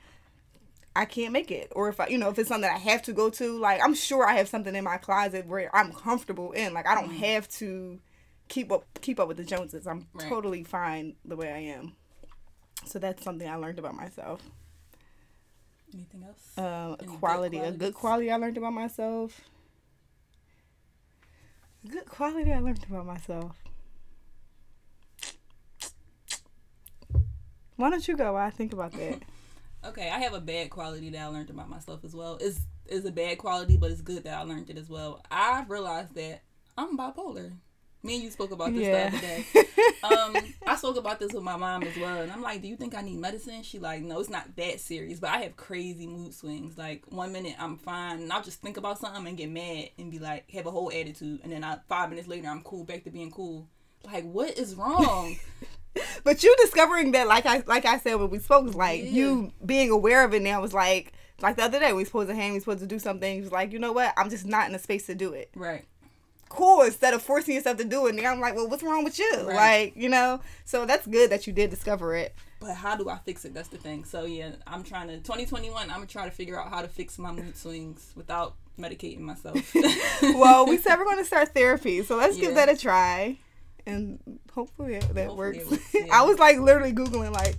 I 1.00 1.06
can't 1.06 1.32
make 1.32 1.50
it. 1.50 1.72
Or 1.78 1.88
if 1.88 2.02
I, 2.02 2.08
you 2.08 2.18
know, 2.18 2.28
if 2.28 2.38
it's 2.38 2.50
something 2.50 2.70
that 2.70 2.76
I 2.76 2.78
have 2.80 3.02
to 3.04 3.14
go 3.14 3.30
to, 3.30 3.58
like 3.58 3.80
I'm 3.82 3.94
sure 3.94 4.28
I 4.28 4.34
have 4.34 4.50
something 4.50 4.76
in 4.76 4.84
my 4.84 4.98
closet 4.98 5.48
where 5.48 5.74
I'm 5.74 5.94
comfortable 5.94 6.52
in. 6.52 6.74
Like 6.74 6.86
I 6.86 6.94
don't 6.94 7.12
have 7.12 7.48
to 7.60 8.00
keep 8.50 8.70
up 8.70 8.84
keep 9.00 9.18
up 9.18 9.30
with 9.30 9.38
the 9.38 9.46
Joneses. 9.46 9.88
I'm 9.88 10.08
Right. 10.14 10.28
totally 10.28 10.66
fine 10.66 11.16
the 11.24 11.38
way 11.38 11.54
I 11.54 11.60
am. 11.60 11.96
So 12.86 13.00
that's 13.00 13.24
something 13.24 13.48
I 13.48 13.56
learned 13.56 13.80
about 13.80 13.96
myself. 13.96 14.42
Anything 15.94 16.24
else? 16.28 16.58
Um, 16.58 16.66
a 16.66 16.98
Any 17.00 17.08
good 17.08 17.20
quality, 17.20 17.58
a 17.60 17.72
good 17.72 17.94
quality 17.94 18.30
I 18.30 18.36
learned 18.36 18.58
about 18.58 18.74
myself. 18.74 19.40
Good 21.90 22.08
quality 22.08 22.52
I 22.52 22.60
learned 22.60 22.86
about 22.90 23.06
myself. 23.06 23.56
Why 27.78 27.90
don't 27.90 28.06
you 28.06 28.18
go? 28.18 28.34
While 28.34 28.46
I 28.46 28.50
think 28.50 28.74
about 28.74 28.92
that. 28.92 29.20
Okay, 29.86 30.10
I 30.10 30.20
have 30.20 30.34
a 30.34 30.42
bad 30.42 30.70
quality 30.70 31.10
that 31.12 31.22
I 31.22 31.28
learned 31.28 31.50
about 31.50 31.70
myself 31.70 32.04
as 32.04 32.14
well. 32.14 32.38
It's 32.42 32.60
is 32.86 33.06
a 33.06 33.12
bad 33.12 33.38
quality, 33.38 33.78
but 33.78 33.92
it's 33.92 34.02
good 34.02 34.24
that 34.24 34.38
I 34.38 34.42
learned 34.42 34.70
it 34.70 34.78
as 34.78 34.90
well. 34.90 35.22
I 35.30 35.64
realized 35.68 36.16
that 36.16 36.42
I'm 36.78 36.98
bipolar. 36.98 37.54
Me 38.02 38.16
and 38.16 38.24
you 38.24 38.32
spoke 38.32 38.52
about 38.52 38.74
this 38.74 38.88
Yeah. 38.88 39.10
the 39.10 39.18
other 39.18 39.28
day. 39.28 39.46
Um, 40.02 40.54
I 40.66 40.78
spoke 40.78 40.96
about 40.96 41.20
this 41.20 41.34
with 41.34 41.44
my 41.44 41.58
mom 41.58 41.84
as 41.84 41.98
well, 41.98 42.22
and 42.22 42.32
I'm 42.32 42.42
like, 42.42 42.62
"Do 42.62 42.70
you 42.70 42.78
think 42.78 42.96
I 42.96 43.02
need 43.02 43.18
medicine?" 43.20 43.64
She 43.64 43.80
like, 43.80 44.02
"No, 44.02 44.22
it's 44.22 44.30
not 44.30 44.56
that 44.56 44.80
serious, 44.80 45.20
but 45.20 45.30
I 45.30 45.40
have 45.40 45.58
crazy 45.58 46.08
mood 46.08 46.34
swings. 46.34 46.78
Like 46.78 47.04
one 47.10 47.34
minute 47.34 47.56
I'm 47.60 47.78
fine, 47.78 48.22
and 48.22 48.32
I'll 48.32 48.42
just 48.42 48.62
think 48.62 48.78
about 48.78 48.98
something 49.00 49.28
and 49.28 49.38
get 49.38 49.50
mad 49.50 49.90
and 49.98 50.10
be 50.10 50.18
like, 50.20 50.50
have 50.52 50.68
a 50.68 50.72
whole 50.72 50.90
attitude, 50.90 51.42
and 51.44 51.52
then 51.52 51.66
I, 51.66 51.80
five 51.90 52.10
minutes 52.10 52.30
later 52.30 52.48
I'm 52.48 52.62
cool, 52.62 52.86
back 52.86 53.04
to 53.04 53.10
being 53.10 53.30
cool. 53.30 53.68
Like, 54.06 54.24
what 54.24 54.58
is 54.58 54.76
wrong? 54.76 55.36
but 56.24 56.44
you 56.44 56.56
discovering 56.62 57.12
that, 57.14 57.28
like 57.28 57.46
I 57.46 57.64
like 57.66 57.86
I 57.86 57.98
said 58.00 58.16
when 58.16 58.30
we 58.30 58.40
spoke, 58.40 58.66
was 58.66 58.76
like 58.76 59.02
Yeah. 59.04 59.10
you 59.10 59.52
being 59.66 59.90
aware 59.92 60.24
of 60.24 60.34
it 60.34 60.42
now 60.42 60.62
was 60.62 60.74
like 60.74 61.14
like 61.42 61.56
the 61.56 61.64
other 61.64 61.80
day 61.80 61.94
we 61.94 62.06
supposed 62.06 62.30
to 62.30 62.36
hang, 62.36 62.54
we 62.54 62.60
supposed 62.60 62.82
to 62.82 62.88
do 62.88 63.00
something. 63.00 63.36
He 63.36 63.42
was 63.42 63.52
like, 63.52 63.72
you 63.72 63.80
know 63.80 63.92
what? 63.92 64.14
I'm 64.18 64.30
just 64.30 64.46
not 64.46 64.68
in 64.70 64.76
a 64.76 64.80
space 64.80 65.06
to 65.08 65.16
do 65.16 65.34
it. 65.34 65.50
right. 65.56 65.86
cool 66.50 66.82
instead 66.82 67.14
of 67.14 67.22
forcing 67.22 67.56
yourself 67.56 67.78
to 67.78 67.86
do 67.86 68.08
it. 68.08 68.16
And 68.16 68.26
I'm 68.26 68.40
like, 68.40 68.56
well, 68.56 68.68
what's 68.68 68.84
wrong 68.84 69.04
with 69.04 69.18
you? 69.20 69.32
Right. 69.46 69.56
Like, 69.56 69.94
you 69.96 70.10
know? 70.10 70.42
So 70.66 70.86
that's 70.86 71.06
good 71.08 71.30
that 71.32 71.46
you 71.48 71.54
did 71.54 71.70
discover 71.70 72.16
it. 72.16 72.34
But 72.60 72.74
how 72.74 72.96
do 72.98 73.08
I 73.10 73.18
fix 73.20 73.46
it? 73.46 73.54
That's 73.54 73.70
the 73.70 73.78
thing. 73.78 74.04
So 74.04 74.26
yeah, 74.26 74.52
I'm 74.68 74.84
trying 74.84 75.08
to 75.08 75.18
2021. 75.18 75.82
I'm 75.84 75.88
gonna 75.90 76.06
try 76.08 76.26
to 76.26 76.32
figure 76.32 76.60
out 76.60 76.70
how 76.70 76.82
to 76.82 76.88
fix 76.90 77.18
my 77.18 77.32
mood 77.32 77.56
swings 77.56 78.12
without 78.16 78.56
medicating 78.78 79.20
myself. 79.22 79.74
Well, 80.22 80.66
we 80.66 80.78
said 80.84 80.98
we're 80.98 81.06
going 81.06 81.20
to 81.20 81.26
start 81.26 81.54
therapy. 81.54 82.04
So 82.04 82.18
let's 82.18 82.38
give 82.38 82.56
that 82.56 82.68
a 82.68 82.76
try. 82.76 83.38
And 83.86 84.20
hopefully 84.54 85.00
that, 85.00 85.14
that 85.16 85.28
Hopefully 85.28 85.60
works. 85.60 85.72
works, 85.72 85.84
yeah. 85.94 86.08
I 86.12 86.24
was 86.24 86.38
like 86.40 86.58
literally 86.60 86.94
Googling, 86.94 87.32
like, 87.32 87.56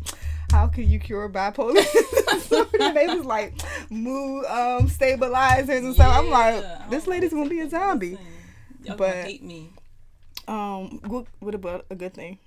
how 0.51 0.67
can 0.67 0.89
you 0.89 0.99
cure 0.99 1.29
bipolar? 1.29 1.83
so 2.43 2.65
they 2.65 3.07
was 3.07 3.25
like 3.25 3.55
mood 3.91 4.45
um, 4.47 4.89
stabilizers 4.89 5.85
and 5.85 5.95
stuff. 5.95 6.17
I'm 6.17 6.31
like, 6.31 6.91
this 6.91 7.07
lady's 7.07 7.31
to 7.31 7.49
be 7.49 7.61
a 7.61 7.69
zombie. 7.69 8.19
Y'all 8.85 8.97
But- 8.97 9.11
gonna 9.13 9.23
hate 9.23 9.43
me. 9.43 9.71
Um, 10.49 11.01
what, 11.07 11.27
what 11.39 11.55
about 11.55 11.87
a 11.91 11.95
good 11.95 12.15
thing? 12.15 12.39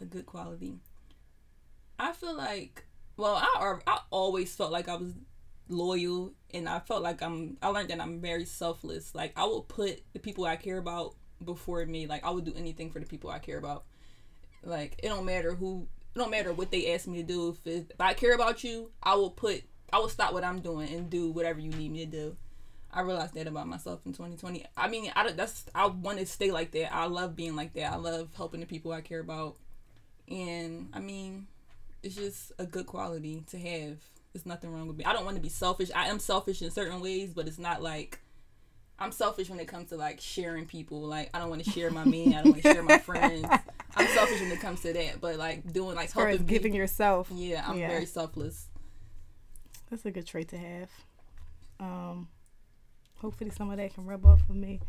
A 0.00 0.04
good 0.04 0.26
quality. 0.26 0.74
I 1.98 2.12
feel 2.12 2.36
like, 2.36 2.84
well, 3.16 3.36
I 3.36 3.74
I 3.86 4.00
always 4.10 4.54
felt 4.54 4.72
like 4.72 4.88
I 4.88 4.96
was 4.96 5.12
loyal, 5.68 6.32
and 6.52 6.68
I 6.68 6.80
felt 6.80 7.02
like 7.02 7.22
I'm. 7.22 7.56
I 7.62 7.68
learned 7.68 7.90
that 7.90 8.00
I'm 8.00 8.20
very 8.20 8.44
selfless. 8.44 9.14
Like 9.14 9.32
I 9.36 9.44
will 9.44 9.62
put 9.62 10.02
the 10.12 10.18
people 10.18 10.44
I 10.44 10.56
care 10.56 10.78
about 10.78 11.14
before 11.44 11.84
me. 11.86 12.06
Like 12.06 12.24
I 12.24 12.30
would 12.30 12.44
do 12.44 12.54
anything 12.56 12.90
for 12.90 12.98
the 12.98 13.06
people 13.06 13.30
I 13.30 13.38
care 13.38 13.58
about. 13.58 13.84
Like 14.62 14.98
it 15.02 15.08
don't 15.08 15.24
matter 15.24 15.54
who. 15.54 15.86
It 16.14 16.18
don't 16.18 16.30
matter 16.30 16.52
what 16.52 16.70
they 16.70 16.94
ask 16.94 17.06
me 17.06 17.18
to 17.18 17.22
do. 17.22 17.50
If, 17.50 17.66
it, 17.66 17.90
if 17.90 18.00
I 18.00 18.14
care 18.14 18.34
about 18.34 18.64
you, 18.64 18.90
I 19.02 19.14
will 19.14 19.30
put. 19.30 19.62
I 19.92 19.98
will 19.98 20.08
stop 20.08 20.32
what 20.32 20.44
I'm 20.44 20.60
doing 20.60 20.92
and 20.92 21.08
do 21.08 21.30
whatever 21.30 21.60
you 21.60 21.70
need 21.70 21.92
me 21.92 22.04
to 22.04 22.10
do. 22.10 22.36
I 22.92 23.02
realized 23.02 23.34
that 23.34 23.46
about 23.46 23.68
myself 23.68 24.00
in 24.06 24.12
2020. 24.12 24.64
I 24.76 24.88
mean, 24.88 25.12
I 25.14 25.30
that's 25.32 25.66
I 25.74 25.86
want 25.86 26.18
to 26.18 26.26
stay 26.26 26.50
like 26.50 26.70
that. 26.72 26.94
I 26.94 27.06
love 27.06 27.36
being 27.36 27.54
like 27.54 27.74
that. 27.74 27.92
I 27.92 27.96
love 27.96 28.30
helping 28.36 28.60
the 28.60 28.66
people 28.66 28.92
I 28.92 29.02
care 29.02 29.20
about, 29.20 29.56
and 30.28 30.88
I 30.92 31.00
mean, 31.00 31.46
it's 32.02 32.14
just 32.14 32.52
a 32.58 32.64
good 32.64 32.86
quality 32.86 33.44
to 33.48 33.58
have. 33.58 33.98
There's 34.32 34.46
nothing 34.46 34.72
wrong 34.72 34.86
with 34.86 34.96
me. 34.96 35.04
I 35.04 35.12
don't 35.12 35.24
want 35.24 35.36
to 35.36 35.42
be 35.42 35.48
selfish. 35.48 35.90
I 35.94 36.08
am 36.08 36.18
selfish 36.18 36.62
in 36.62 36.70
certain 36.70 37.00
ways, 37.00 37.32
but 37.34 37.46
it's 37.46 37.58
not 37.58 37.82
like 37.82 38.20
I'm 38.98 39.12
selfish 39.12 39.50
when 39.50 39.60
it 39.60 39.68
comes 39.68 39.90
to 39.90 39.96
like 39.96 40.20
sharing 40.20 40.66
people. 40.66 41.00
Like 41.00 41.30
I 41.34 41.38
don't 41.38 41.50
want 41.50 41.64
to 41.64 41.70
share 41.70 41.90
my 41.90 42.04
man. 42.04 42.28
I 42.28 42.42
don't 42.42 42.52
want 42.52 42.62
to 42.62 42.72
share 42.72 42.82
my 42.82 42.98
friends. 42.98 43.46
I'm 43.96 44.08
selfish 44.08 44.40
when 44.40 44.52
it 44.52 44.60
comes 44.60 44.80
to 44.82 44.92
that. 44.92 45.20
But 45.20 45.36
like 45.36 45.72
doing 45.72 45.96
like 45.96 46.12
helping 46.12 46.46
giving 46.46 46.72
people, 46.72 46.78
yourself. 46.78 47.28
Yeah, 47.32 47.64
I'm 47.66 47.78
yeah. 47.78 47.88
very 47.88 48.06
selfless. 48.06 48.68
That's 49.90 50.04
a 50.04 50.10
good 50.10 50.26
trait 50.26 50.48
to 50.48 50.58
have. 50.58 50.90
Um, 51.78 52.28
Hopefully, 53.18 53.50
some 53.50 53.70
of 53.70 53.78
that 53.78 53.94
can 53.94 54.04
rub 54.04 54.26
off 54.26 54.40
of 54.48 54.56
me, 54.56 54.80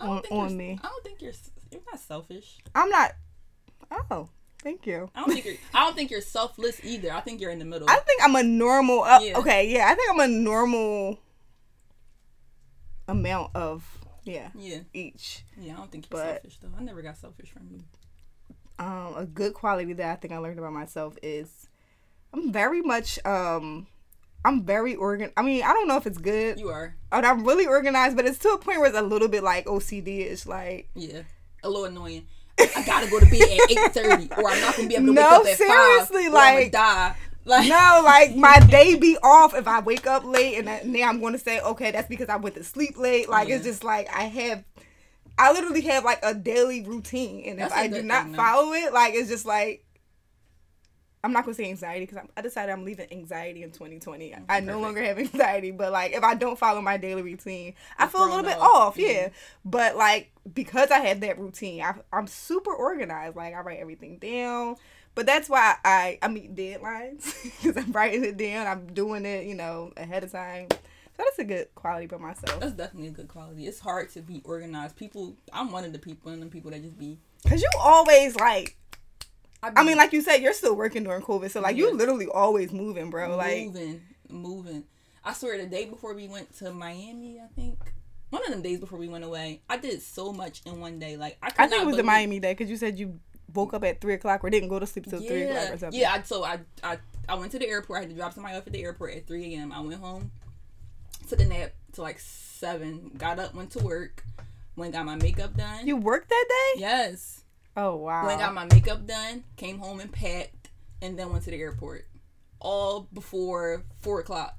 on, 0.00 0.22
on 0.30 0.56
me. 0.56 0.78
I 0.82 0.88
don't 0.88 1.04
think 1.04 1.22
you're 1.22 1.32
you're 1.70 1.80
not 1.90 2.00
selfish. 2.00 2.58
I'm 2.74 2.90
not. 2.90 3.12
Oh, 4.10 4.28
thank 4.62 4.86
you. 4.86 5.08
I 5.14 5.20
don't 5.20 5.32
think 5.32 5.44
you're. 5.44 5.54
I 5.72 5.84
don't 5.84 5.94
think 5.94 6.10
you're 6.10 6.20
selfless 6.20 6.84
either. 6.84 7.12
I 7.12 7.20
think 7.20 7.40
you're 7.40 7.52
in 7.52 7.60
the 7.60 7.64
middle. 7.64 7.88
I 7.88 7.98
think 8.00 8.20
I'm 8.22 8.34
a 8.34 8.42
normal. 8.42 9.04
Uh, 9.04 9.20
yeah. 9.20 9.38
Okay, 9.38 9.72
yeah, 9.72 9.86
I 9.88 9.94
think 9.94 10.10
I'm 10.10 10.20
a 10.20 10.28
normal 10.28 11.18
amount 13.08 13.50
of 13.54 13.84
yeah 14.24 14.50
yeah 14.54 14.80
each. 14.92 15.44
Yeah, 15.58 15.74
I 15.74 15.76
don't 15.78 15.90
think 15.90 16.06
you're 16.10 16.20
but, 16.20 16.42
selfish 16.42 16.58
though. 16.62 16.68
I 16.78 16.82
never 16.82 17.02
got 17.02 17.16
selfish 17.16 17.50
from 17.50 17.68
you. 17.70 17.80
Um, 18.78 19.14
a 19.16 19.26
good 19.26 19.54
quality 19.54 19.92
that 19.94 20.10
I 20.10 20.16
think 20.16 20.32
I 20.32 20.38
learned 20.38 20.58
about 20.58 20.72
myself 20.72 21.16
is 21.22 21.68
I'm 22.32 22.52
very 22.52 22.82
much 22.82 23.18
um 23.24 23.88
I'm 24.44 24.64
very 24.64 24.94
organ. 24.94 25.32
I 25.36 25.42
mean, 25.42 25.62
I 25.64 25.72
don't 25.72 25.88
know 25.88 25.96
if 25.96 26.06
it's 26.06 26.18
good. 26.18 26.60
You 26.60 26.68
are. 26.68 26.94
And 27.10 27.26
I'm 27.26 27.44
really 27.44 27.66
organized, 27.66 28.16
but 28.16 28.24
it's 28.24 28.38
to 28.40 28.50
a 28.50 28.58
point 28.58 28.78
where 28.78 28.88
it's 28.88 28.98
a 28.98 29.02
little 29.02 29.28
bit 29.28 29.42
like 29.42 29.66
OCD 29.66 30.30
ish. 30.30 30.46
Like 30.46 30.88
yeah, 30.94 31.22
a 31.62 31.68
little 31.68 31.86
annoying. 31.86 32.26
I 32.58 32.82
gotta 32.84 33.08
go 33.10 33.20
to 33.20 33.26
bed 33.26 33.40
at 33.42 33.70
eight 33.70 33.92
thirty, 33.92 34.28
or 34.36 34.50
I'm 34.50 34.60
not 34.60 34.76
gonna 34.76 34.88
be 34.88 34.96
able 34.96 35.06
to 35.06 35.12
no, 35.12 35.22
wake 35.22 35.40
up 35.40 35.46
at 35.46 35.56
seriously, 35.56 36.24
five, 36.24 36.32
like 36.32 36.72
die. 36.72 37.14
Like 37.48 37.68
no, 37.68 38.02
like 38.04 38.36
my 38.36 38.60
day 38.60 38.94
be 38.96 39.16
off 39.22 39.54
if 39.54 39.66
I 39.66 39.80
wake 39.80 40.06
up 40.06 40.24
late, 40.24 40.58
and 40.58 40.92
now 40.92 41.08
I'm 41.08 41.20
going 41.20 41.32
to 41.32 41.38
say, 41.38 41.60
okay, 41.60 41.90
that's 41.90 42.08
because 42.08 42.28
I 42.28 42.36
went 42.36 42.56
to 42.56 42.64
sleep 42.64 42.98
late. 42.98 43.28
Like 43.28 43.48
yeah. 43.48 43.56
it's 43.56 43.64
just 43.64 43.82
like 43.82 44.08
I 44.14 44.24
have, 44.24 44.64
I 45.38 45.52
literally 45.52 45.80
have 45.82 46.04
like 46.04 46.20
a 46.22 46.34
daily 46.34 46.82
routine, 46.82 47.44
and 47.46 47.60
if 47.60 47.72
I 47.72 47.88
do 47.88 48.02
not 48.02 48.26
thing, 48.26 48.34
follow 48.34 48.72
it, 48.74 48.92
like 48.92 49.14
it's 49.14 49.30
just 49.30 49.46
like 49.46 49.84
I'm 51.24 51.32
not 51.32 51.44
gonna 51.44 51.54
say 51.54 51.68
anxiety 51.68 52.06
because 52.06 52.24
I 52.36 52.42
decided 52.42 52.72
I'm 52.72 52.84
leaving 52.84 53.10
anxiety 53.10 53.62
in 53.62 53.70
2020. 53.70 54.34
I 54.34 54.38
Perfect. 54.38 54.66
no 54.66 54.80
longer 54.80 55.02
have 55.02 55.18
anxiety, 55.18 55.70
but 55.72 55.90
like 55.90 56.12
if 56.12 56.22
I 56.22 56.34
don't 56.34 56.58
follow 56.58 56.80
my 56.80 56.96
daily 56.96 57.22
routine, 57.22 57.74
I 57.98 58.06
feel 58.06 58.24
a 58.24 58.28
little 58.28 58.44
bit 58.44 58.58
off. 58.58 58.96
Yeah. 58.96 59.08
yeah. 59.08 59.28
but 59.64 59.96
like 59.96 60.30
because 60.52 60.90
I 60.90 60.98
have 61.00 61.20
that 61.20 61.38
routine, 61.38 61.82
I, 61.82 61.94
I'm 62.12 62.26
super 62.26 62.72
organized. 62.72 63.36
Like 63.36 63.54
I 63.54 63.60
write 63.60 63.80
everything 63.80 64.18
down. 64.18 64.76
But 65.18 65.26
that's 65.26 65.48
why 65.48 65.74
I 65.84 66.16
I 66.22 66.28
meet 66.28 66.54
deadlines 66.54 67.34
because 67.42 67.76
I'm 67.76 67.90
writing 67.90 68.24
it 68.24 68.36
down. 68.36 68.68
I'm 68.68 68.86
doing 68.94 69.26
it, 69.26 69.46
you 69.46 69.56
know, 69.56 69.92
ahead 69.96 70.22
of 70.22 70.30
time. 70.30 70.68
So 70.70 70.76
that's 71.16 71.40
a 71.40 71.44
good 71.44 71.74
quality 71.74 72.06
for 72.06 72.20
myself. 72.20 72.60
That's 72.60 72.74
definitely 72.74 73.08
a 73.08 73.10
good 73.10 73.26
quality. 73.26 73.66
It's 73.66 73.80
hard 73.80 74.10
to 74.10 74.22
be 74.22 74.42
organized. 74.44 74.94
People, 74.94 75.36
I'm 75.52 75.72
one 75.72 75.84
of 75.84 75.92
the 75.92 75.98
people, 75.98 76.32
of 76.32 76.38
the 76.38 76.46
people 76.46 76.70
that 76.70 76.82
just 76.82 76.96
be. 76.96 77.18
Cause 77.48 77.60
you 77.60 77.68
always 77.80 78.36
like 78.36 78.76
I, 79.60 79.72
I 79.74 79.82
mean, 79.82 79.96
like 79.96 80.12
you 80.12 80.20
said, 80.20 80.36
you're 80.36 80.52
still 80.52 80.76
working 80.76 81.02
during 81.02 81.22
COVID, 81.22 81.50
so 81.50 81.62
like 81.62 81.74
yeah. 81.74 81.86
you're 81.86 81.94
literally 81.94 82.28
always 82.28 82.70
moving, 82.70 83.10
bro. 83.10 83.36
Like 83.36 83.64
moving, 83.64 84.00
moving. 84.28 84.84
I 85.24 85.32
swear, 85.32 85.58
the 85.58 85.66
day 85.66 85.86
before 85.86 86.14
we 86.14 86.28
went 86.28 86.56
to 86.58 86.72
Miami, 86.72 87.40
I 87.40 87.48
think 87.56 87.76
one 88.30 88.44
of 88.44 88.52
them 88.52 88.62
days 88.62 88.78
before 88.78 89.00
we 89.00 89.08
went 89.08 89.24
away, 89.24 89.62
I 89.68 89.78
did 89.78 90.00
so 90.00 90.32
much 90.32 90.62
in 90.64 90.80
one 90.80 91.00
day. 91.00 91.16
Like 91.16 91.38
I, 91.42 91.48
I 91.58 91.66
think 91.66 91.82
it 91.82 91.86
was 91.86 91.96
the 91.96 92.02
Miami 92.02 92.38
day 92.38 92.52
because 92.52 92.70
you 92.70 92.76
said 92.76 93.00
you 93.00 93.18
woke 93.54 93.74
up 93.74 93.84
at 93.84 94.00
three 94.00 94.14
o'clock 94.14 94.44
or 94.44 94.50
didn't 94.50 94.68
go 94.68 94.78
to 94.78 94.86
sleep 94.86 95.06
till 95.08 95.22
yeah. 95.22 95.28
three 95.28 95.42
o'clock 95.42 95.74
or 95.74 95.78
something. 95.78 96.00
Yeah, 96.00 96.12
I, 96.12 96.22
so 96.22 96.44
I, 96.44 96.60
I 96.82 96.98
I 97.28 97.34
went 97.34 97.52
to 97.52 97.58
the 97.58 97.68
airport. 97.68 97.98
I 97.98 98.00
had 98.02 98.10
to 98.10 98.16
drop 98.16 98.32
somebody 98.34 98.56
off 98.56 98.66
at 98.66 98.72
the 98.72 98.82
airport 98.82 99.14
at 99.14 99.26
three 99.26 99.54
a.m. 99.54 99.72
I 99.72 99.80
went 99.80 100.00
home, 100.00 100.30
took 101.28 101.40
a 101.40 101.44
nap 101.44 101.72
to 101.92 102.02
like 102.02 102.18
seven. 102.18 103.12
Got 103.16 103.38
up, 103.38 103.54
went 103.54 103.70
to 103.72 103.80
work, 103.80 104.24
went 104.76 104.92
got 104.92 105.06
my 105.06 105.16
makeup 105.16 105.56
done. 105.56 105.86
You 105.86 105.96
worked 105.96 106.28
that 106.28 106.46
day? 106.48 106.80
Yes. 106.80 107.42
Oh 107.76 107.96
wow! 107.96 108.26
Went 108.26 108.40
got 108.40 108.54
my 108.54 108.64
makeup 108.64 109.06
done, 109.06 109.44
came 109.56 109.78
home 109.78 110.00
and 110.00 110.10
packed, 110.10 110.70
and 111.00 111.18
then 111.18 111.30
went 111.30 111.44
to 111.44 111.50
the 111.50 111.60
airport. 111.60 112.06
All 112.60 113.08
before 113.12 113.84
four 114.00 114.20
o'clock. 114.20 114.56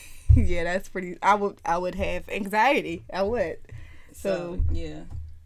yeah, 0.34 0.64
that's 0.64 0.88
pretty. 0.88 1.18
I 1.22 1.34
would 1.34 1.58
I 1.64 1.78
would 1.78 1.94
have 1.94 2.28
anxiety. 2.28 3.04
I 3.12 3.22
would. 3.22 3.58
So, 4.12 4.56
so 4.56 4.62
yeah, 4.72 5.00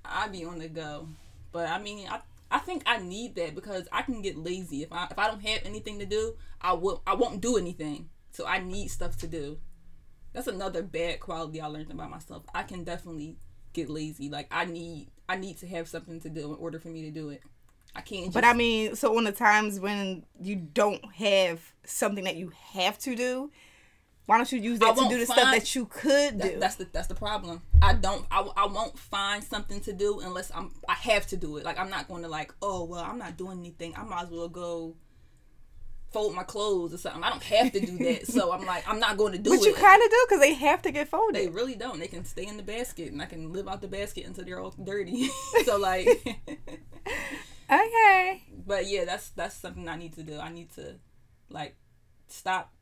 I'd 0.04 0.32
be 0.32 0.44
on 0.44 0.58
the 0.58 0.68
go. 0.68 1.08
But 1.50 1.68
I 1.68 1.78
mean, 1.78 2.06
I 2.08 2.20
I 2.50 2.58
think 2.58 2.82
I 2.86 2.98
need 2.98 3.34
that 3.36 3.54
because 3.54 3.86
I 3.92 4.02
can 4.02 4.22
get 4.22 4.36
lazy 4.36 4.82
if 4.82 4.92
I 4.92 5.06
if 5.10 5.18
I 5.18 5.28
don't 5.28 5.44
have 5.44 5.60
anything 5.64 5.98
to 5.98 6.06
do, 6.06 6.34
I 6.60 6.72
will 6.72 7.02
I 7.06 7.14
won't 7.14 7.40
do 7.40 7.56
anything. 7.56 8.08
So 8.30 8.46
I 8.46 8.58
need 8.58 8.88
stuff 8.88 9.16
to 9.18 9.26
do. 9.26 9.58
That's 10.32 10.46
another 10.46 10.82
bad 10.82 11.20
quality 11.20 11.60
I 11.60 11.66
learned 11.66 11.90
about 11.90 12.10
myself. 12.10 12.44
I 12.54 12.62
can 12.62 12.84
definitely 12.84 13.38
get 13.72 13.90
lazy. 13.90 14.28
Like 14.28 14.48
I 14.50 14.64
need 14.64 15.10
I 15.28 15.36
need 15.36 15.58
to 15.58 15.66
have 15.66 15.88
something 15.88 16.20
to 16.20 16.28
do 16.28 16.52
in 16.52 16.58
order 16.58 16.78
for 16.78 16.88
me 16.88 17.02
to 17.02 17.10
do 17.10 17.30
it. 17.30 17.42
I 17.94 18.00
can't. 18.00 18.26
Just... 18.26 18.34
But 18.34 18.44
I 18.44 18.54
mean, 18.54 18.96
so 18.96 19.16
on 19.16 19.24
the 19.24 19.32
times 19.32 19.80
when 19.80 20.24
you 20.40 20.56
don't 20.56 21.04
have 21.16 21.72
something 21.84 22.24
that 22.24 22.36
you 22.36 22.52
have 22.72 22.98
to 23.00 23.14
do, 23.14 23.50
why 24.28 24.36
don't 24.36 24.52
you 24.52 24.60
use 24.60 24.78
that 24.80 24.94
to 24.94 25.08
do 25.08 25.18
the 25.18 25.24
find, 25.24 25.40
stuff 25.40 25.54
that 25.54 25.74
you 25.74 25.86
could 25.86 26.32
do? 26.38 26.48
That, 26.50 26.60
that's 26.60 26.74
the 26.74 26.86
that's 26.92 27.06
the 27.06 27.14
problem. 27.14 27.62
I 27.80 27.94
don't. 27.94 28.26
I, 28.30 28.46
I 28.58 28.66
won't 28.66 28.98
find 28.98 29.42
something 29.42 29.80
to 29.80 29.94
do 29.94 30.20
unless 30.20 30.52
I'm. 30.54 30.70
I 30.86 30.92
have 30.92 31.26
to 31.28 31.38
do 31.38 31.56
it. 31.56 31.64
Like 31.64 31.78
I'm 31.78 31.88
not 31.88 32.08
going 32.08 32.22
to 32.24 32.28
like. 32.28 32.52
Oh 32.60 32.84
well, 32.84 33.02
I'm 33.02 33.16
not 33.16 33.38
doing 33.38 33.60
anything. 33.60 33.94
I 33.96 34.02
might 34.02 34.24
as 34.24 34.28
well 34.28 34.50
go 34.50 34.96
fold 36.12 36.34
my 36.34 36.42
clothes 36.42 36.92
or 36.92 36.98
something. 36.98 37.22
I 37.22 37.30
don't 37.30 37.42
have 37.42 37.72
to 37.72 37.80
do 37.80 37.96
that. 38.04 38.26
so 38.26 38.52
I'm 38.52 38.66
like, 38.66 38.86
I'm 38.86 38.98
not 38.98 39.16
going 39.16 39.32
to 39.32 39.38
do 39.38 39.48
but 39.48 39.56
it. 39.56 39.60
But 39.60 39.66
you 39.66 39.74
kind 39.74 40.02
of 40.02 40.10
do 40.10 40.26
because 40.28 40.40
they 40.40 40.52
have 40.52 40.82
to 40.82 40.90
get 40.90 41.08
folded. 41.08 41.40
They 41.40 41.48
really 41.48 41.74
don't. 41.74 41.98
They 41.98 42.06
can 42.06 42.26
stay 42.26 42.46
in 42.46 42.58
the 42.58 42.62
basket 42.62 43.10
and 43.10 43.22
I 43.22 43.26
can 43.26 43.50
live 43.52 43.66
out 43.66 43.80
the 43.80 43.88
basket 43.88 44.26
until 44.26 44.44
they're 44.44 44.60
all 44.60 44.74
dirty. 44.82 45.30
so 45.64 45.78
like. 45.78 46.06
okay. 47.70 48.42
But 48.66 48.88
yeah, 48.88 49.06
that's 49.06 49.30
that's 49.30 49.56
something 49.56 49.88
I 49.88 49.96
need 49.96 50.12
to 50.14 50.22
do. 50.22 50.38
I 50.38 50.50
need 50.50 50.70
to 50.74 50.96
like 51.48 51.76
stop. 52.26 52.72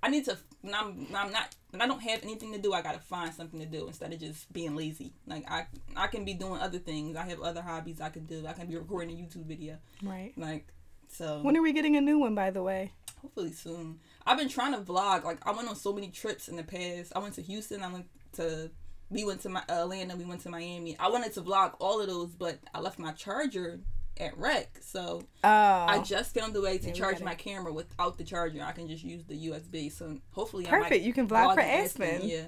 I 0.00 0.08
need 0.08 0.26
to. 0.26 0.38
When 0.62 0.74
I'm, 0.74 1.06
when 1.10 1.16
I'm 1.16 1.32
not. 1.32 1.54
When 1.70 1.80
I 1.80 1.86
don't 1.86 2.02
have 2.02 2.22
anything 2.22 2.52
to 2.52 2.58
do, 2.58 2.72
I 2.74 2.82
gotta 2.82 2.98
find 2.98 3.32
something 3.32 3.58
to 3.58 3.66
do 3.66 3.86
instead 3.86 4.12
of 4.12 4.20
just 4.20 4.52
being 4.52 4.76
lazy. 4.76 5.14
Like 5.26 5.50
I, 5.50 5.66
I 5.96 6.06
can 6.06 6.24
be 6.24 6.34
doing 6.34 6.60
other 6.60 6.78
things. 6.78 7.16
I 7.16 7.24
have 7.24 7.40
other 7.40 7.62
hobbies 7.62 8.00
I 8.00 8.10
can 8.10 8.26
do. 8.26 8.46
I 8.46 8.52
can 8.52 8.66
be 8.66 8.76
recording 8.76 9.10
a 9.10 9.20
YouTube 9.20 9.46
video. 9.46 9.78
Right. 10.02 10.32
Like 10.36 10.66
so 11.08 11.40
when 11.40 11.56
are 11.56 11.62
we 11.62 11.72
getting 11.72 11.96
a 11.96 12.00
new 12.00 12.18
one, 12.18 12.34
by 12.34 12.50
the 12.50 12.62
way? 12.62 12.92
Hopefully 13.22 13.52
soon. 13.52 14.00
I've 14.26 14.38
been 14.38 14.48
trying 14.48 14.72
to 14.72 14.80
vlog. 14.80 15.24
Like 15.24 15.38
I 15.46 15.52
went 15.52 15.68
on 15.68 15.76
so 15.76 15.92
many 15.92 16.08
trips 16.08 16.48
in 16.48 16.56
the 16.56 16.62
past. 16.62 17.12
I 17.16 17.20
went 17.20 17.34
to 17.34 17.42
Houston. 17.42 17.82
I 17.82 17.92
went 17.92 18.06
to. 18.34 18.70
We 19.08 19.24
went 19.24 19.40
to 19.42 19.48
my 19.48 19.62
uh, 19.68 19.82
Atlanta. 19.82 20.16
We 20.16 20.24
went 20.24 20.40
to 20.42 20.50
Miami. 20.50 20.96
I 20.98 21.08
wanted 21.08 21.32
to 21.34 21.42
vlog 21.42 21.74
all 21.80 22.00
of 22.00 22.06
those, 22.06 22.34
but 22.34 22.58
I 22.74 22.80
left 22.80 22.98
my 22.98 23.12
charger 23.12 23.80
at 24.18 24.36
rec. 24.38 24.78
So 24.80 25.22
oh. 25.44 25.48
I 25.48 26.02
just 26.04 26.34
found 26.34 26.54
a 26.56 26.60
way 26.60 26.78
to 26.78 26.88
yeah, 26.88 26.92
charge 26.92 27.20
my 27.20 27.34
camera 27.34 27.72
without 27.72 28.18
the 28.18 28.24
charger. 28.24 28.62
I 28.62 28.72
can 28.72 28.88
just 28.88 29.04
use 29.04 29.24
the 29.24 29.48
USB. 29.48 29.90
So 29.90 30.18
hopefully, 30.32 30.64
perfect. 30.64 31.04
you 31.04 31.12
can 31.12 31.28
vlog, 31.28 31.54
for 31.54 31.60
Aspen. 31.60 32.08
Aspen. 32.08 32.28
Yeah, 32.28 32.46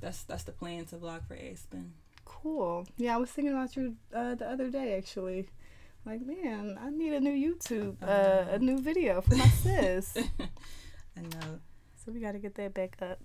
that's 0.00 0.24
that's 0.24 0.44
the 0.44 0.52
plan 0.52 0.84
to 0.86 0.96
vlog 0.96 1.26
for 1.26 1.36
Aspen. 1.36 1.92
Cool. 2.24 2.86
Yeah, 2.96 3.14
I 3.14 3.18
was 3.18 3.30
thinking 3.30 3.54
about 3.54 3.76
you 3.76 3.96
uh, 4.14 4.34
the 4.34 4.48
other 4.48 4.70
day 4.70 4.96
actually. 4.96 5.48
Like, 6.04 6.26
man, 6.26 6.78
I 6.82 6.90
need 6.90 7.12
a 7.12 7.20
new 7.20 7.54
YouTube, 7.54 7.96
uh, 8.02 8.50
a 8.50 8.58
new 8.58 8.80
video 8.80 9.20
for 9.20 9.36
my 9.36 9.46
sis. 9.46 10.16
I 11.16 11.20
know. 11.20 11.60
So 12.04 12.10
we 12.10 12.18
got 12.18 12.32
to 12.32 12.40
get 12.40 12.56
that 12.56 12.74
back 12.74 12.96
up. 13.00 13.20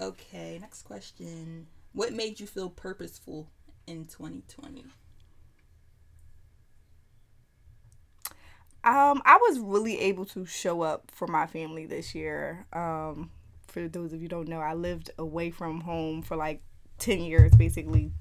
Okay, 0.00 0.58
next 0.60 0.82
question. 0.82 1.66
What 1.92 2.12
made 2.12 2.38
you 2.38 2.46
feel 2.46 2.70
purposeful 2.70 3.50
in 3.88 4.04
2020? 4.04 4.84
Um, 8.82 9.20
I 9.24 9.36
was 9.36 9.58
really 9.58 9.98
able 10.00 10.24
to 10.26 10.46
show 10.46 10.82
up 10.82 11.10
for 11.12 11.26
my 11.26 11.46
family 11.46 11.86
this 11.86 12.14
year. 12.14 12.66
Um, 12.72 13.30
for 13.66 13.88
those 13.88 14.12
of 14.12 14.22
you 14.22 14.28
don't 14.28 14.48
know, 14.48 14.60
I 14.60 14.74
lived 14.74 15.10
away 15.18 15.50
from 15.50 15.82
home 15.82 16.22
for 16.22 16.36
like 16.36 16.62
10 16.98 17.20
years 17.20 17.54
basically. 17.54 18.12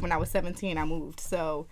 When 0.00 0.12
I 0.12 0.16
was 0.16 0.30
17, 0.30 0.78
I 0.78 0.84
moved. 0.84 1.20
So, 1.20 1.66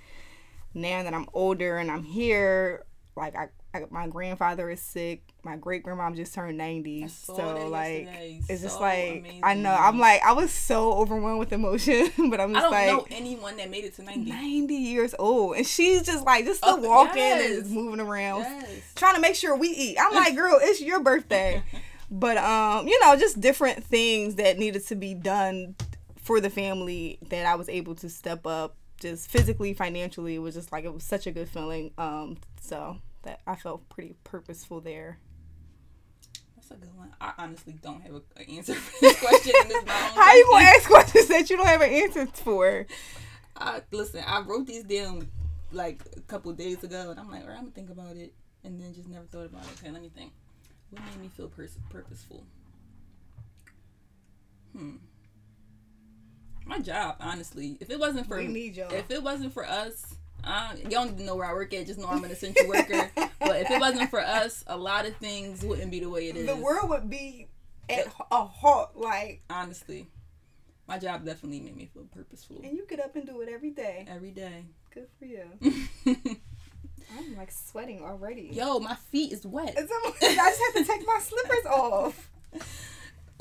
now 0.75 1.03
that 1.03 1.15
I'm 1.15 1.29
older 1.33 1.79
and 1.79 1.91
I'm 1.91 2.03
here, 2.03 2.85
like 3.17 3.37
I, 3.37 3.49
I 3.75 3.85
my 3.91 4.07
grandfather 4.07 4.69
is 4.69 4.83
sick. 4.83 5.23
My 5.45 5.57
great 5.57 5.83
grandmom 5.83 6.14
just 6.14 6.35
turned 6.35 6.59
ninety. 6.59 7.09
So 7.09 7.69
like 7.69 8.09
it's 8.49 8.61
so 8.61 8.67
just 8.67 8.81
like 8.81 9.21
amazing. 9.21 9.41
I 9.43 9.55
know 9.55 9.75
I'm 9.75 9.99
like 9.99 10.23
I 10.23 10.33
was 10.33 10.52
so 10.52 10.93
overwhelmed 10.93 11.38
with 11.38 11.52
emotion, 11.52 12.11
but 12.31 12.41
I'm 12.41 12.52
just 12.52 12.71
like, 12.71 12.75
I 12.75 12.87
don't 12.87 13.02
like 13.02 13.11
know 13.11 13.17
anyone 13.17 13.57
that 13.57 13.71
made 13.71 13.85
it 13.85 13.95
to 13.97 14.02
ninety. 14.02 14.31
Ninety 14.31 14.75
years 14.75 15.14
old, 15.19 15.57
and 15.57 15.67
she's 15.67 16.02
just 16.02 16.25
like 16.25 16.45
just 16.45 16.59
still 16.59 16.81
walking 16.81 17.17
yes. 17.17 17.62
and 17.62 17.71
moving 17.71 18.00
around, 18.00 18.41
yes. 18.41 18.93
trying 18.95 19.14
to 19.14 19.21
make 19.21 19.37
sure 19.37 19.57
we 19.57 19.69
eat. 19.69 19.97
I'm 19.99 20.14
like, 20.14 20.35
girl, 20.37 20.59
it's 20.61 20.83
your 20.83 21.00
birthday. 21.00 21.62
but 22.11 22.37
um, 22.37 22.87
you 22.87 23.00
know, 23.00 23.17
just 23.17 23.41
different 23.41 23.83
things 23.83 24.35
that 24.35 24.59
needed 24.59 24.87
to 24.88 24.95
be 24.95 25.14
done 25.14 25.76
for 26.17 26.41
the 26.41 26.50
family 26.50 27.19
that 27.31 27.47
I 27.47 27.55
was 27.55 27.69
able 27.71 27.95
to 27.97 28.11
step 28.11 28.47
up 28.47 28.76
just 29.00 29.31
physically, 29.31 29.75
financially, 29.75 30.37
it 30.37 30.38
was 30.38 30.55
just 30.55 30.73
like 30.73 30.85
it 30.85 30.93
was 30.93 31.02
such 31.02 31.26
a 31.26 31.31
good 31.31 31.49
feeling. 31.49 31.91
Um, 31.99 32.37
so 32.61 32.99
that 33.23 33.41
I 33.47 33.57
felt 33.57 33.88
pretty 33.88 34.17
purposeful 34.25 34.81
there. 34.81 35.19
That's 36.57 36.71
a 36.71 36.75
good 36.75 36.97
one. 36.97 37.12
I 37.21 37.33
honestly 37.38 37.75
don't 37.83 38.00
have 38.02 38.14
an 38.37 38.45
answer 38.50 38.75
for 38.75 39.00
this 39.00 39.19
question. 39.21 39.52
this 39.69 39.85
How 39.87 40.35
you 40.35 40.49
gonna 40.50 40.64
ask 40.64 40.88
questions 40.88 41.29
that 41.29 41.50
you 41.50 41.57
don't 41.57 41.67
have 41.67 41.83
an 41.83 41.91
answer 41.91 42.26
for? 42.26 42.87
I, 43.57 43.83
listen, 43.91 44.25
I 44.26 44.41
wrote 44.41 44.67
these 44.67 44.85
down 44.85 45.29
like 45.73 46.02
a 46.17 46.21
couple 46.21 46.52
days 46.52 46.83
ago, 46.85 47.11
and 47.11 47.19
I'm 47.19 47.31
like, 47.31 47.43
all 47.43 47.49
right, 47.49 47.59
I'm 47.59 47.64
gonna 47.64 47.75
think 47.75 47.91
about 47.91 48.17
it, 48.17 48.33
and 48.64 48.81
then 48.81 48.95
just 48.95 49.09
never 49.09 49.26
thought 49.26 49.47
about 49.47 49.64
it. 49.64 49.71
Okay, 49.79 49.91
let 49.91 50.02
me 50.02 50.11
think. 50.14 50.33
What 50.91 51.02
made 51.05 51.21
me 51.21 51.29
feel 51.29 51.49
pers- 51.49 51.79
purposeful? 51.91 52.45
Hmm 54.76 54.97
my 56.67 56.79
job, 56.79 57.17
honestly. 57.21 57.76
If 57.81 57.91
it 57.91 57.99
wasn't 57.99 58.26
for 58.26 58.38
if 58.38 59.11
it 59.11 59.23
wasn't 59.23 59.52
for 59.52 59.67
us, 59.67 60.12
uh, 60.45 60.73
you 60.77 60.91
don't 60.91 61.13
even 61.13 61.27
know 61.27 61.37
where 61.37 61.47
I 61.47 61.53
work 61.53 61.73
at. 61.75 61.87
Just 61.87 61.99
know 61.99 62.09
I'm 62.09 62.25
an 62.25 62.31
essential 62.31 62.69
worker. 62.69 63.11
but 63.15 63.61
if 63.61 63.71
it 63.71 63.81
wasn't 63.81 64.11
for 64.11 64.21
us, 64.21 64.65
a 64.67 64.77
lot 64.77 65.07
of 65.07 65.17
things 65.17 65.63
wouldn't 65.63 65.91
be 65.91 66.01
the 66.01 66.11
way 66.11 66.29
it 66.29 66.37
is. 66.37 66.47
The 66.47 66.57
world 66.57 66.89
would 66.91 67.09
be 67.09 67.49
at 67.89 68.07
a 68.31 68.45
halt. 68.45 68.91
Like 68.95 69.43
honestly, 69.51 70.09
my 70.89 70.99
job 70.99 71.25
definitely 71.25 71.61
made 71.61 71.77
me 71.77 71.91
feel 71.93 72.05
purposeful. 72.15 72.61
And 72.63 72.77
you 72.77 72.87
get 72.87 73.01
up 73.01 73.15
and 73.17 73.27
do 73.27 73.41
it 73.41 73.49
every 73.49 73.71
day. 73.71 74.07
Every 74.09 74.31
day. 74.31 74.65
Good 74.93 75.09
for 75.19 75.25
you. 75.25 75.45
I'm 77.17 77.37
like 77.37 77.51
sweating 77.51 78.03
already. 78.03 78.51
Yo, 78.53 78.79
my 78.79 78.95
feet 78.95 79.33
is 79.33 79.47
wet. 79.47 79.75
I 79.77 79.83
just 79.83 79.93
have 80.23 80.75
to 80.75 80.85
take 80.85 81.07
my 81.07 81.21
slippers 81.21 81.67
off 81.67 82.31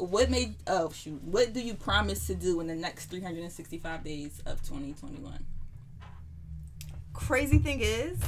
what 0.01 0.29
made 0.29 0.55
oh 0.67 0.89
shoot 0.91 1.22
what 1.24 1.53
do 1.53 1.62
you 1.62 1.74
promise 1.74 2.25
to 2.27 2.34
do 2.34 2.60
in 2.60 2.67
the 2.67 2.75
next 2.75 3.05
365 3.05 4.03
days 4.03 4.41
of 4.46 4.62
2021 4.63 5.46
crazy 7.27 7.59
thing 7.59 7.79
is 7.81 8.19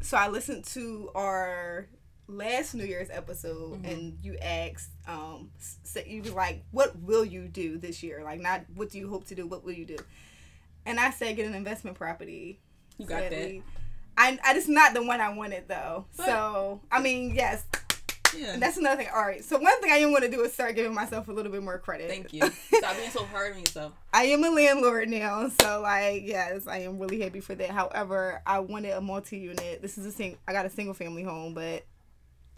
so 0.00 0.16
i 0.16 0.28
listened 0.28 0.64
to 0.64 1.10
our 1.14 1.88
last 2.28 2.74
new 2.74 2.84
year's 2.84 3.10
episode 3.10 3.74
mm-hmm. 3.74 3.84
and 3.84 4.18
you 4.22 4.36
asked 4.38 4.90
um 5.06 5.50
you 6.06 6.22
was 6.22 6.32
like 6.32 6.64
what 6.70 6.96
will 7.00 7.24
you 7.24 7.48
do 7.48 7.78
this 7.78 8.02
year? 8.02 8.22
Like 8.24 8.40
not 8.40 8.64
what 8.74 8.90
do 8.90 8.98
you 8.98 9.08
hope 9.08 9.26
to 9.26 9.34
do 9.34 9.46
what 9.46 9.64
will 9.64 9.72
you 9.72 9.84
do? 9.84 9.96
And 10.86 10.98
i 10.98 11.10
said 11.10 11.36
get 11.36 11.46
an 11.46 11.54
investment 11.54 11.96
property. 11.96 12.60
You 12.98 13.06
got 13.06 13.30
that. 13.30 13.62
I, 14.16 14.38
I 14.44 14.54
just 14.54 14.68
not 14.68 14.94
the 14.94 15.02
one 15.02 15.20
I 15.20 15.30
wanted 15.30 15.68
though. 15.68 16.06
But, 16.16 16.26
so 16.26 16.80
I 16.90 17.00
mean, 17.00 17.34
yes, 17.34 17.64
yeah. 18.36 18.54
And 18.54 18.62
that's 18.62 18.76
another 18.76 19.02
thing. 19.02 19.10
All 19.14 19.22
right. 19.22 19.44
So 19.44 19.58
one 19.58 19.80
thing 19.80 19.90
I 19.92 19.96
am 19.96 20.10
going 20.10 20.22
to 20.22 20.30
do 20.30 20.42
is 20.42 20.52
start 20.52 20.74
giving 20.74 20.94
myself 20.94 21.28
a 21.28 21.32
little 21.32 21.52
bit 21.52 21.62
more 21.62 21.78
credit. 21.78 22.08
Thank 22.08 22.32
you. 22.32 22.42
Stop 22.72 22.96
being 22.96 23.10
so 23.10 23.24
hard 23.26 23.54
on 23.54 23.60
yourself. 23.60 23.92
I 24.12 24.24
am 24.24 24.44
a 24.44 24.50
landlord 24.50 25.08
now, 25.08 25.48
so 25.48 25.80
like 25.80 26.22
yes, 26.26 26.66
I 26.66 26.78
am 26.78 26.98
really 26.98 27.20
happy 27.20 27.40
for 27.40 27.54
that. 27.54 27.70
However, 27.70 28.42
I 28.46 28.60
wanted 28.60 28.90
a 28.90 29.00
multi-unit. 29.00 29.82
This 29.82 29.98
is 29.98 30.06
a 30.06 30.12
sing. 30.12 30.38
I 30.46 30.52
got 30.52 30.66
a 30.66 30.70
single 30.70 30.94
family 30.94 31.22
home, 31.22 31.54
but 31.54 31.84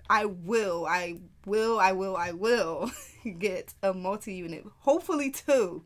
I 0.09 0.27
will, 0.27 0.87
I 0.87 1.21
will, 1.47 1.79
I 1.81 1.93
will, 1.93 2.17
I 2.17 2.33
will 2.33 2.91
get 3.39 3.73
a 3.83 3.95
multi-unit. 3.95 4.65
Hopefully 4.81 5.31
two 5.31 5.85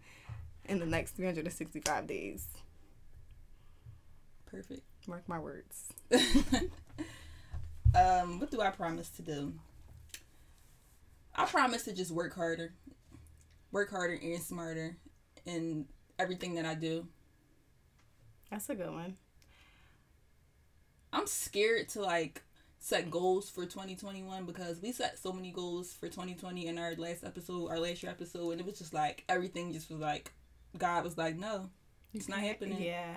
in 0.64 0.80
the 0.80 0.86
next 0.86 1.12
365 1.12 2.06
days. 2.06 2.48
Perfect. 4.46 4.82
Mark 5.06 5.28
my 5.28 5.38
words. 5.38 5.84
um, 7.94 8.40
what 8.40 8.50
do 8.50 8.60
I 8.60 8.70
promise 8.70 9.08
to 9.10 9.22
do? 9.22 9.54
I 11.38 11.46
promise 11.46 11.84
to 11.84 11.92
just 11.92 12.10
work 12.10 12.34
harder, 12.34 12.74
work 13.70 13.90
harder 13.90 14.18
and 14.20 14.42
smarter 14.42 14.96
in 15.46 15.86
everything 16.18 16.56
that 16.56 16.64
I 16.64 16.74
do. 16.74 17.06
That's 18.50 18.68
a 18.68 18.74
good 18.74 18.90
one. 18.90 19.16
I'm 21.12 21.26
scared 21.26 21.88
to 21.90 22.02
like 22.02 22.42
set 22.80 23.10
goals 23.10 23.48
for 23.48 23.64
2021 23.64 24.46
because 24.46 24.82
we 24.82 24.92
set 24.92 25.18
so 25.18 25.32
many 25.32 25.52
goals 25.52 25.92
for 25.92 26.08
2020 26.08 26.66
in 26.66 26.78
our 26.78 26.94
last 26.96 27.24
episode, 27.24 27.68
our 27.68 27.78
last 27.78 28.02
year 28.02 28.10
episode, 28.10 28.50
and 28.50 28.60
it 28.60 28.66
was 28.66 28.78
just 28.78 28.92
like 28.92 29.24
everything 29.28 29.72
just 29.72 29.90
was 29.90 30.00
like 30.00 30.32
God 30.76 31.04
was 31.04 31.16
like, 31.16 31.36
no, 31.36 31.70
it's 32.12 32.28
not 32.28 32.40
happening. 32.40 32.82
Yeah. 32.82 33.16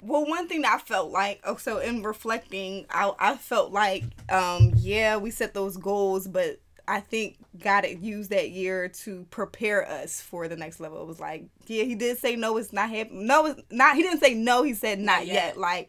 Well, 0.00 0.26
one 0.26 0.48
thing 0.48 0.62
that 0.62 0.74
I 0.74 0.78
felt 0.78 1.12
like, 1.12 1.40
oh, 1.44 1.56
so 1.56 1.78
in 1.78 2.02
reflecting, 2.02 2.86
I 2.90 3.12
I 3.18 3.36
felt 3.36 3.70
like, 3.70 4.04
um, 4.30 4.72
yeah, 4.76 5.16
we 5.18 5.30
set 5.30 5.54
those 5.54 5.76
goals, 5.76 6.26
but 6.26 6.58
I 6.92 7.00
think 7.00 7.38
God 7.58 7.86
used 7.86 8.28
that 8.32 8.50
year 8.50 8.86
to 9.04 9.24
prepare 9.30 9.88
us 9.88 10.20
for 10.20 10.46
the 10.46 10.56
next 10.56 10.78
level. 10.78 11.00
It 11.00 11.06
was 11.06 11.18
like, 11.18 11.46
yeah, 11.66 11.84
he 11.84 11.94
did 11.94 12.18
say 12.18 12.36
no, 12.36 12.58
it's 12.58 12.70
not 12.70 12.90
happening. 12.90 13.26
No, 13.26 13.46
it's 13.46 13.62
not. 13.70 13.96
He 13.96 14.02
didn't 14.02 14.20
say 14.20 14.34
no. 14.34 14.62
He 14.62 14.74
said 14.74 14.98
not, 14.98 15.20
not 15.20 15.26
yet. 15.26 15.34
yet. 15.34 15.56
Like, 15.56 15.88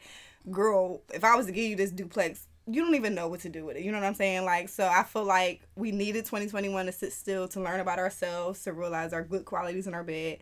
girl, 0.50 1.02
if 1.14 1.26
I 1.26 1.36
was 1.36 1.48
to 1.48 1.52
give 1.52 1.70
you 1.70 1.76
this 1.76 1.92
duplex, 1.92 2.48
you 2.68 2.82
don't 2.82 2.96
even 2.96 3.16
know 3.16 3.28
what 3.28 3.42
to 3.42 3.50
do 3.50 3.66
with 3.66 3.76
it. 3.76 3.84
You 3.84 3.92
know 3.92 4.00
what 4.00 4.08
I'm 4.08 4.14
saying? 4.14 4.46
Like, 4.46 4.70
so 4.70 4.88
I 4.88 5.04
feel 5.04 5.26
like 5.26 5.68
we 5.76 5.92
needed 5.92 6.24
2021 6.24 6.86
to 6.86 6.94
sit 6.94 7.12
still, 7.12 7.50
to 7.50 7.60
learn 7.60 7.82
about 7.82 8.00
ourselves, 8.00 8.64
to 8.64 8.72
realize 8.72 9.12
our 9.12 9.24
good 9.24 9.44
qualities 9.44 9.88
in 9.88 9.94
our 9.94 10.06
bed, 10.06 10.38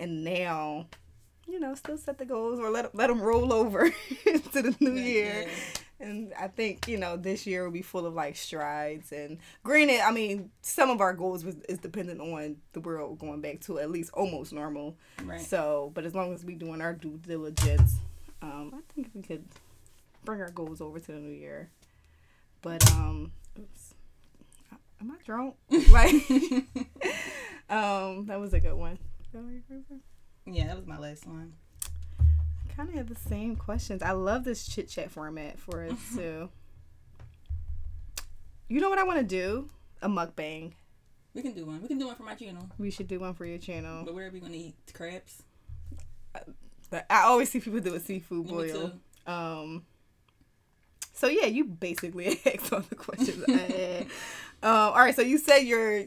and 0.00 0.24
now, 0.24 0.86
you 1.46 1.60
know, 1.60 1.74
still 1.74 1.98
set 1.98 2.18
the 2.18 2.24
goals 2.24 2.58
or 2.58 2.70
let 2.70 2.94
let 2.94 3.08
them 3.08 3.20
roll 3.20 3.52
over 3.52 3.90
into 4.26 4.62
the 4.62 4.74
new 4.80 4.92
year. 4.92 5.46
and 6.00 6.32
I 6.38 6.48
think 6.48 6.88
you 6.88 6.98
know 6.98 7.16
this 7.16 7.46
year 7.46 7.64
will 7.64 7.70
be 7.70 7.82
full 7.82 8.06
of 8.06 8.14
like 8.14 8.36
strides. 8.36 9.12
And 9.12 9.38
granted 9.62 10.00
I 10.00 10.10
mean 10.10 10.50
some 10.62 10.90
of 10.90 11.00
our 11.00 11.12
goals 11.12 11.44
was, 11.44 11.56
is 11.68 11.78
dependent 11.78 12.20
on 12.20 12.56
the 12.72 12.80
world 12.80 13.18
going 13.18 13.40
back 13.40 13.60
to 13.62 13.78
at 13.78 13.90
least 13.90 14.10
almost 14.14 14.52
normal. 14.52 14.96
Right. 15.22 15.40
So 15.40 15.90
but 15.94 16.04
as 16.04 16.14
long 16.14 16.34
as 16.34 16.44
we 16.44 16.54
doing 16.54 16.80
our 16.80 16.92
due 16.92 17.18
diligence 17.26 17.96
um 18.42 18.72
I 18.74 18.80
think 18.94 19.10
we 19.14 19.22
could 19.22 19.44
bring 20.24 20.40
our 20.40 20.50
goals 20.50 20.80
over 20.80 20.98
to 20.98 21.12
the 21.12 21.18
new 21.18 21.32
year. 21.32 21.70
But 22.62 22.90
um 22.92 23.32
oops. 23.58 23.94
Am 25.00 25.10
I 25.10 25.16
drunk? 25.24 25.56
Like 25.90 26.14
um 27.70 28.26
that 28.26 28.40
was 28.40 28.54
a 28.54 28.60
good 28.60 28.74
one 28.74 28.98
yeah 30.46 30.66
that 30.66 30.76
was 30.76 30.86
my 30.86 30.98
last 30.98 31.26
one 31.26 31.52
I 32.20 32.72
kind 32.76 32.88
of 32.88 32.94
have 32.96 33.08
the 33.08 33.14
same 33.14 33.54
questions. 33.54 34.02
I 34.02 34.12
love 34.12 34.42
this 34.44 34.66
chit 34.66 34.88
chat 34.88 35.10
format 35.10 35.58
for 35.60 35.84
us 35.84 35.98
too. 36.16 36.48
You 38.68 38.80
know 38.80 38.88
what 38.88 38.98
I 38.98 39.04
want 39.04 39.20
to 39.20 39.24
do? 39.24 39.68
A 40.02 40.08
mukbang. 40.08 40.72
We 41.34 41.42
can 41.42 41.52
do 41.52 41.66
one. 41.66 41.82
We 41.82 41.88
can 41.88 41.98
do 41.98 42.06
one 42.06 42.16
for 42.16 42.22
my 42.22 42.34
channel. 42.34 42.68
We 42.78 42.90
should 42.90 43.08
do 43.08 43.20
one 43.20 43.34
for 43.34 43.44
your 43.44 43.58
channel. 43.58 44.04
But 44.04 44.14
where 44.14 44.26
are 44.26 44.30
we 44.30 44.40
gonna 44.40 44.54
eat 44.54 44.74
crabs? 44.92 45.42
But 46.90 47.06
I 47.10 47.22
always 47.22 47.50
see 47.50 47.60
people 47.60 47.80
do 47.80 47.94
a 47.94 48.00
seafood 48.00 48.46
boil. 48.46 48.92
Um. 49.26 49.84
So 51.12 51.28
yeah, 51.28 51.46
you 51.46 51.64
basically 51.64 52.40
asked 52.46 52.72
all 52.72 52.80
the 52.80 52.94
questions 52.94 53.44
I 53.48 53.52
had. 53.52 54.02
um, 54.62 54.92
all 54.92 54.94
right, 54.94 55.14
so 55.14 55.22
you 55.22 55.38
said 55.38 55.60
you're. 55.60 56.04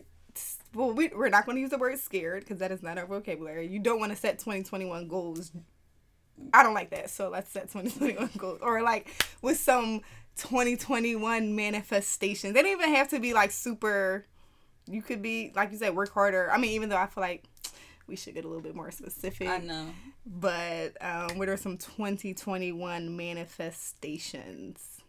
Well, 0.78 0.92
we, 0.92 1.08
we're 1.08 1.30
not 1.30 1.46
going 1.46 1.56
to 1.56 1.62
use 1.62 1.72
the 1.72 1.78
word 1.78 1.98
scared 1.98 2.44
because 2.44 2.60
that 2.60 2.72
is 2.72 2.84
not 2.84 2.98
our 2.98 3.06
vocabulary. 3.08 3.68
You 3.68 3.80
don't 3.80 4.00
want 4.00 4.12
to 4.12 4.16
set 4.16 4.38
2021 4.38 5.08
goals 5.08 5.52
I 6.54 6.64
don't 6.64 6.74
like 6.74 6.92
that. 6.92 7.10
So 7.10 7.30
let's 7.30 7.52
set 7.52 7.70
2021 7.72 8.30
goals. 8.38 8.60
Or 8.62 8.82
like 8.82 9.10
with 9.42 9.58
some 9.58 10.02
2021 10.38 11.56
manifestations. 11.56 12.54
They 12.54 12.62
don't 12.62 12.72
even 12.72 12.94
have 12.94 13.10
to 13.10 13.20
be 13.20 13.34
like 13.34 13.52
super 13.52 14.26
you 14.90 15.02
could 15.02 15.22
be 15.22 15.52
like 15.56 15.72
you 15.72 15.78
said, 15.78 15.96
work 15.96 16.14
harder. 16.14 16.50
I 16.52 16.58
mean, 16.58 16.72
even 16.72 16.90
though 16.90 16.98
I 16.98 17.08
feel 17.08 17.22
like 17.22 17.44
we 18.08 18.16
should 18.16 18.36
get 18.36 18.46
a 18.46 18.48
little 18.48 18.64
bit 18.64 18.76
more 18.76 18.92
specific. 18.92 19.50
I 19.50 19.58
know. 19.58 19.88
But 20.26 20.96
um, 21.02 21.38
what 21.38 21.50
are 21.50 21.58
some 21.58 21.78
2021 21.78 23.18
manifestations? 23.18 25.02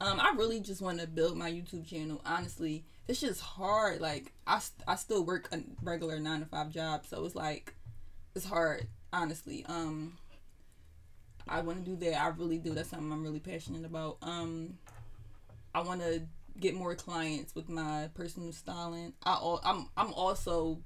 Um, 0.00 0.20
I 0.20 0.34
really 0.36 0.60
just 0.60 0.80
want 0.80 1.00
to 1.00 1.06
build 1.06 1.36
my 1.36 1.50
YouTube 1.50 1.86
channel. 1.86 2.22
Honestly, 2.24 2.84
it's 3.08 3.20
just 3.20 3.40
hard. 3.40 4.00
Like 4.00 4.32
I, 4.46 4.60
I 4.86 4.96
still 4.96 5.24
work 5.24 5.48
a 5.52 5.60
regular 5.82 6.18
nine 6.18 6.40
to 6.40 6.46
five 6.46 6.70
job, 6.70 7.06
so 7.06 7.24
it's 7.24 7.34
like 7.34 7.74
it's 8.34 8.44
hard. 8.44 8.86
Honestly, 9.12 9.64
um, 9.68 10.18
I 11.48 11.60
want 11.60 11.84
to 11.84 11.90
do 11.90 11.96
that. 12.04 12.20
I 12.20 12.28
really 12.28 12.58
do. 12.58 12.74
That's 12.74 12.90
something 12.90 13.10
I'm 13.10 13.22
really 13.22 13.40
passionate 13.40 13.84
about. 13.84 14.18
Um, 14.22 14.78
I 15.74 15.80
want 15.82 16.00
to 16.00 16.22
get 16.58 16.74
more 16.74 16.94
clients 16.94 17.54
with 17.54 17.68
my 17.68 18.08
personal 18.14 18.52
styling. 18.52 19.12
I 19.24 19.58
I'm 19.64 19.88
I'm 19.96 20.12
also 20.12 20.78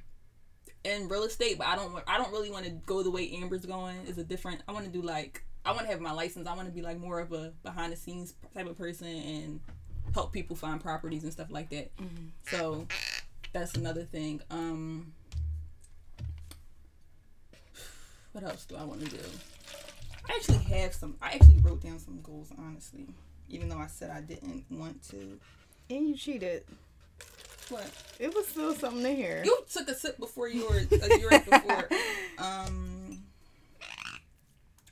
in 0.85 1.09
real 1.09 1.25
estate, 1.25 1.59
but 1.59 1.67
I 1.67 1.77
don't 1.77 1.95
I 2.07 2.19
don't 2.19 2.33
really 2.33 2.51
want 2.51 2.67
to 2.67 2.71
go 2.71 3.03
the 3.03 3.11
way 3.11 3.31
Amber's 3.33 3.65
going. 3.65 3.97
It's 4.07 4.19
a 4.19 4.25
different. 4.25 4.63
I 4.69 4.73
want 4.73 4.85
to 4.85 4.93
do 4.93 5.03
like 5.03 5.43
I 5.65 5.73
want 5.73 5.83
to 5.83 5.89
have 5.89 6.01
my 6.01 6.13
license. 6.13 6.47
I 6.47 6.55
want 6.55 6.69
to 6.69 6.75
be 6.75 6.83
like 6.83 6.99
more 6.99 7.21
of 7.21 7.33
a 7.33 7.53
behind 7.63 7.93
the 7.93 7.97
scenes 7.97 8.35
type 8.55 8.67
of 8.67 8.77
person 8.77 9.07
and 9.07 9.61
help 10.15 10.33
people 10.33 10.57
find 10.57 10.81
properties 10.81 11.25
and 11.25 11.33
stuff 11.33 11.51
like 11.51 11.71
that. 11.71 11.97
Mm-hmm. 11.97 12.27
So 12.51 12.87
that's 13.53 13.75
another 13.75 14.05
thing. 14.05 14.41
Um, 14.51 15.13
what 18.33 18.45
else 18.45 18.65
do 18.65 18.77
I 18.77 18.85
want 18.85 19.01
to 19.01 19.11
do? 19.11 19.25
I 20.29 20.35
actually 20.35 20.59
have 20.59 20.95
some. 20.95 21.17
I 21.21 21.33
actually 21.33 21.59
wrote 21.61 21.83
down 21.83 21.99
some 21.99 22.21
goals, 22.23 22.51
honestly, 22.59 23.07
even 23.49 23.69
though 23.69 23.79
I 23.79 23.89
said 23.89 24.11
I 24.11 24.21
didn't 24.21 24.65
want 24.71 25.03
to. 25.11 25.39
And 25.89 26.09
you 26.09 26.17
cheated. 26.17 26.65
What? 27.69 27.89
It 28.19 28.35
was 28.35 28.49
still 28.49 28.75
something 28.75 29.05
in 29.05 29.17
here. 29.17 29.43
You 29.45 29.59
took 29.73 29.89
a 29.89 29.95
sip 29.95 30.19
before 30.19 30.49
you 30.49 30.69
were 30.69 30.77
a 30.77 31.19
year 31.19 31.31
before. 31.31 31.89
Um, 32.39 33.23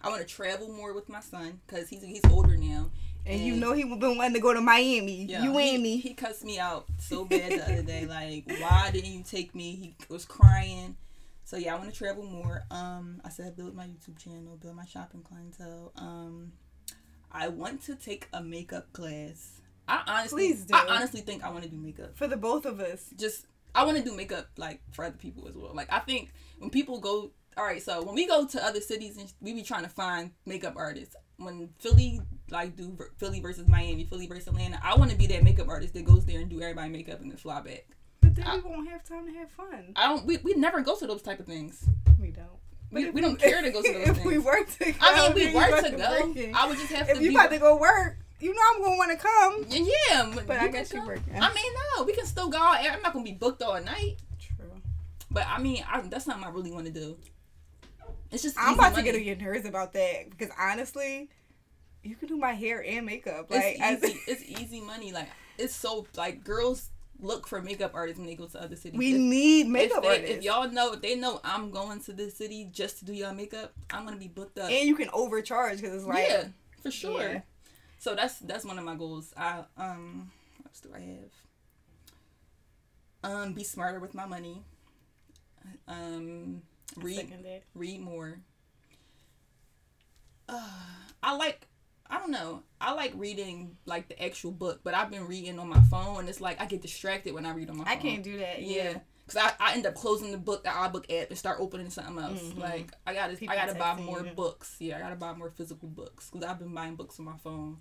I 0.02 0.10
want 0.10 0.20
to 0.20 0.26
travel 0.26 0.68
more 0.68 0.92
with 0.92 1.08
my 1.08 1.20
son 1.20 1.60
because 1.66 1.88
he's 1.88 2.02
he's 2.02 2.20
older 2.30 2.58
now. 2.58 2.90
And 3.28 3.40
you 3.40 3.56
know 3.56 3.72
he 3.72 3.84
would 3.84 4.00
been 4.00 4.16
wanting 4.16 4.34
to 4.34 4.40
go 4.40 4.54
to 4.54 4.60
Miami. 4.60 5.26
Yeah, 5.26 5.44
you 5.44 5.56
he, 5.58 5.74
and 5.74 5.82
me. 5.82 5.98
He 5.98 6.14
cussed 6.14 6.44
me 6.44 6.58
out 6.58 6.86
so 6.98 7.24
bad 7.26 7.52
the 7.52 7.62
other 7.62 7.82
day. 7.82 8.06
Like, 8.06 8.44
why 8.60 8.90
didn't 8.92 9.12
you 9.12 9.22
take 9.22 9.54
me? 9.54 9.72
He 9.76 9.94
was 10.08 10.24
crying. 10.24 10.96
So 11.44 11.56
yeah, 11.56 11.74
I 11.74 11.78
want 11.78 11.92
to 11.92 11.96
travel 11.96 12.24
more. 12.24 12.64
Um, 12.70 13.20
I 13.24 13.28
said 13.28 13.56
build 13.56 13.74
my 13.74 13.84
YouTube 13.84 14.18
channel, 14.18 14.56
build 14.60 14.76
my 14.76 14.84
shopping 14.84 15.22
clientele. 15.22 15.92
Um, 15.96 16.52
I 17.30 17.48
want 17.48 17.82
to 17.84 17.94
take 17.94 18.28
a 18.32 18.42
makeup 18.42 18.92
class. 18.92 19.60
I 19.86 20.02
honestly, 20.06 20.48
Please 20.48 20.64
do. 20.64 20.74
I 20.74 20.86
honestly 20.88 21.20
think 21.20 21.44
I 21.44 21.50
want 21.50 21.64
to 21.64 21.70
do 21.70 21.76
makeup. 21.76 22.16
For 22.16 22.26
the 22.26 22.36
both 22.36 22.66
of 22.66 22.80
us. 22.80 23.10
Just 23.16 23.46
I 23.74 23.84
want 23.84 23.98
to 23.98 24.04
do 24.04 24.14
makeup 24.14 24.48
like 24.56 24.80
for 24.92 25.04
other 25.04 25.16
people 25.16 25.48
as 25.48 25.54
well. 25.54 25.72
Like 25.74 25.92
I 25.92 26.00
think 26.00 26.32
when 26.58 26.70
people 26.70 27.00
go, 27.00 27.30
all 27.56 27.64
right, 27.64 27.82
so 27.82 28.02
when 28.02 28.14
we 28.14 28.26
go 28.26 28.46
to 28.46 28.64
other 28.64 28.80
cities 28.80 29.16
and 29.16 29.32
we 29.40 29.52
be 29.52 29.62
trying 29.62 29.84
to 29.84 29.88
find 29.88 30.32
makeup 30.46 30.74
artists. 30.76 31.16
When 31.36 31.70
Philly 31.78 32.20
like 32.50 32.76
do 32.76 32.96
Philly 33.18 33.40
versus 33.40 33.68
Miami, 33.68 34.04
Philly 34.04 34.26
versus 34.26 34.46
Atlanta, 34.48 34.80
I 34.82 34.96
want 34.96 35.10
to 35.10 35.16
be 35.16 35.26
that 35.28 35.42
makeup 35.42 35.68
artist 35.68 35.94
that 35.94 36.04
goes 36.04 36.24
there 36.24 36.40
and 36.40 36.48
do 36.48 36.60
everybody 36.60 36.88
makeup 36.90 37.20
and 37.20 37.30
then 37.30 37.36
fly 37.38 37.60
back. 37.60 37.86
But 38.20 38.34
then 38.36 38.46
I- 38.46 38.56
we 38.56 38.62
won't 38.62 38.88
have 38.88 39.04
time 39.04 39.26
to 39.26 39.32
have 39.38 39.50
fun. 39.50 39.92
I 39.96 40.08
don't. 40.08 40.24
We, 40.26 40.38
we 40.38 40.54
never 40.54 40.80
go 40.80 40.96
to 40.96 41.06
those 41.06 41.22
type 41.22 41.40
of 41.40 41.46
things. 41.46 41.84
We 42.20 42.28
don't. 42.30 42.46
We, 42.90 43.10
we 43.10 43.20
don't 43.20 43.38
care 43.38 43.60
to 43.62 43.70
go 43.70 43.82
to 43.82 43.92
those 43.92 44.08
if 44.08 44.14
things. 44.16 44.26
we 44.26 44.38
work 44.38 44.68
to 44.78 44.92
go, 44.92 44.98
I 45.02 45.26
mean, 45.28 45.34
we 45.34 45.42
then 45.44 45.50
you 45.52 45.56
work 45.58 45.70
got 45.70 45.84
to 45.84 45.90
go. 45.96 46.52
I 46.54 46.66
would 46.68 46.78
just 46.78 46.92
have 46.92 47.08
If 47.08 47.14
to. 47.14 47.20
If 47.20 47.22
you 47.22 47.28
be, 47.30 47.34
about 47.34 47.50
to 47.50 47.58
go 47.58 47.76
work, 47.76 48.16
you 48.40 48.54
know 48.54 48.60
I'm 48.74 48.80
gonna 48.82 48.96
want 48.96 49.10
to 49.10 49.18
come. 49.18 49.64
yeah, 49.68 50.32
But 50.46 50.58
I 50.58 50.64
you 50.66 50.72
guess 50.72 50.92
you 50.92 51.04
working. 51.06 51.34
I 51.38 51.52
mean, 51.52 51.72
no, 51.96 52.04
we 52.04 52.14
can 52.14 52.24
still 52.24 52.48
go 52.48 52.56
out. 52.58 52.78
I'm 52.80 53.02
not 53.02 53.12
gonna 53.12 53.24
be 53.24 53.32
booked 53.32 53.62
all 53.62 53.78
night. 53.82 54.16
True. 54.40 54.70
But 55.30 55.46
I 55.46 55.58
mean, 55.60 55.84
I, 55.90 56.00
that's 56.02 56.26
not 56.26 56.38
what 56.38 56.46
I 56.48 56.50
really 56.50 56.70
want 56.72 56.86
to 56.86 56.92
do. 56.92 57.16
It's 58.30 58.42
just 58.42 58.56
I'm 58.58 58.74
about 58.74 58.92
money. 58.92 58.96
to 58.96 59.12
get 59.12 59.14
on 59.18 59.24
your 59.24 59.36
nerves 59.36 59.66
about 59.66 59.92
that 59.94 60.30
because 60.30 60.48
honestly, 60.58 61.28
you 62.08 62.16
can 62.16 62.28
do 62.28 62.36
my 62.36 62.52
hair 62.52 62.82
and 62.84 63.04
makeup. 63.06 63.50
Like 63.50 63.76
it's 63.78 63.80
as- 63.80 64.04
easy. 64.04 64.20
it's 64.26 64.42
easy 64.60 64.80
money. 64.80 65.12
Like 65.12 65.28
it's 65.58 65.74
so 65.74 66.06
like 66.16 66.44
girls 66.44 66.90
look 67.20 67.48
for 67.48 67.60
makeup 67.60 67.90
artists 67.94 68.18
when 68.18 68.28
they 68.28 68.34
go 68.36 68.46
to 68.46 68.62
other 68.62 68.76
cities. 68.76 68.96
we 68.98 69.14
If- 69.14 69.20
need 69.20 69.60
if, 69.66 69.72
makeup 69.72 70.02
they- 70.02 70.08
artists. 70.08 70.36
if 70.36 70.42
y'all 70.42 70.70
know, 70.70 70.92
if 70.92 71.02
they 71.02 71.14
know 71.16 71.40
I'm 71.44 71.70
going 71.70 72.00
to 72.02 72.12
this 72.12 72.36
city 72.36 72.68
just 72.72 72.98
to 73.00 73.04
do 73.04 73.12
y'all 73.12 73.34
makeup, 73.34 73.72
I'm 73.90 74.04
gonna 74.04 74.16
be 74.16 74.28
booked 74.28 74.58
up. 74.58 74.70
and 74.70 74.86
you 74.88 74.94
can 74.96 75.10
overcharge 75.12 75.78
because 75.80 75.94
it's 75.94 76.04
like 76.06 76.28
yeah, 76.28 76.44
for 76.82 76.90
sure. 76.90 77.20
Yeah. 77.20 77.40
So 77.98 78.14
that's 78.14 78.38
that's 78.38 78.64
one 78.64 78.78
of 78.78 78.84
my 78.84 78.94
goals. 78.94 79.32
I 79.36 79.64
um, 79.76 80.30
what 80.58 80.68
else 80.70 80.80
do 80.80 80.90
I 80.94 81.00
have? 81.00 81.30
Um, 83.24 83.52
be 83.52 83.64
smarter 83.64 83.98
with 83.98 84.14
my 84.14 84.26
money. 84.26 84.62
Um, 85.88 86.62
read 86.96 87.32
read 87.74 88.00
more. 88.00 88.38
Uh, 90.48 90.62
I 91.22 91.34
like 91.36 91.66
I 92.10 92.18
don't 92.18 92.30
know. 92.30 92.62
I 92.80 92.92
like 92.94 93.12
reading 93.16 93.76
like 93.84 94.08
the 94.08 94.22
actual 94.22 94.50
book, 94.52 94.80
but 94.82 94.94
I've 94.94 95.10
been 95.10 95.26
reading 95.26 95.58
on 95.58 95.68
my 95.68 95.80
phone. 95.90 96.20
and 96.20 96.28
It's 96.28 96.40
like 96.40 96.60
I 96.60 96.66
get 96.66 96.80
distracted 96.82 97.34
when 97.34 97.44
I 97.44 97.52
read 97.52 97.68
on 97.70 97.76
my 97.78 97.84
phone. 97.84 97.92
I 97.92 97.96
can't 97.96 98.22
do 98.22 98.38
that. 98.38 98.62
Yeah. 98.62 98.98
Cause 99.26 99.36
I, 99.36 99.52
I 99.60 99.74
end 99.74 99.84
up 99.84 99.94
closing 99.94 100.30
the 100.30 100.38
book, 100.38 100.64
the 100.64 100.70
iBook 100.70 101.04
app, 101.22 101.28
and 101.28 101.36
start 101.36 101.58
opening 101.60 101.90
something 101.90 102.18
else. 102.18 102.40
Mhm. 102.40 102.58
Like 102.60 102.92
I 103.06 103.12
gotta 103.12 103.36
People 103.36 103.54
I 103.54 103.56
gotta 103.56 103.74
buy 103.78 103.94
more 103.96 104.24
you. 104.24 104.32
books. 104.32 104.76
Yeah, 104.78 104.96
I 104.96 105.00
gotta 105.00 105.16
buy 105.16 105.34
more 105.34 105.50
physical 105.50 105.86
books. 105.88 106.30
Cause 106.30 106.42
I've 106.42 106.58
been 106.58 106.72
buying 106.72 106.94
books 106.96 107.18
on 107.18 107.26
my 107.26 107.36
phone. 107.36 107.76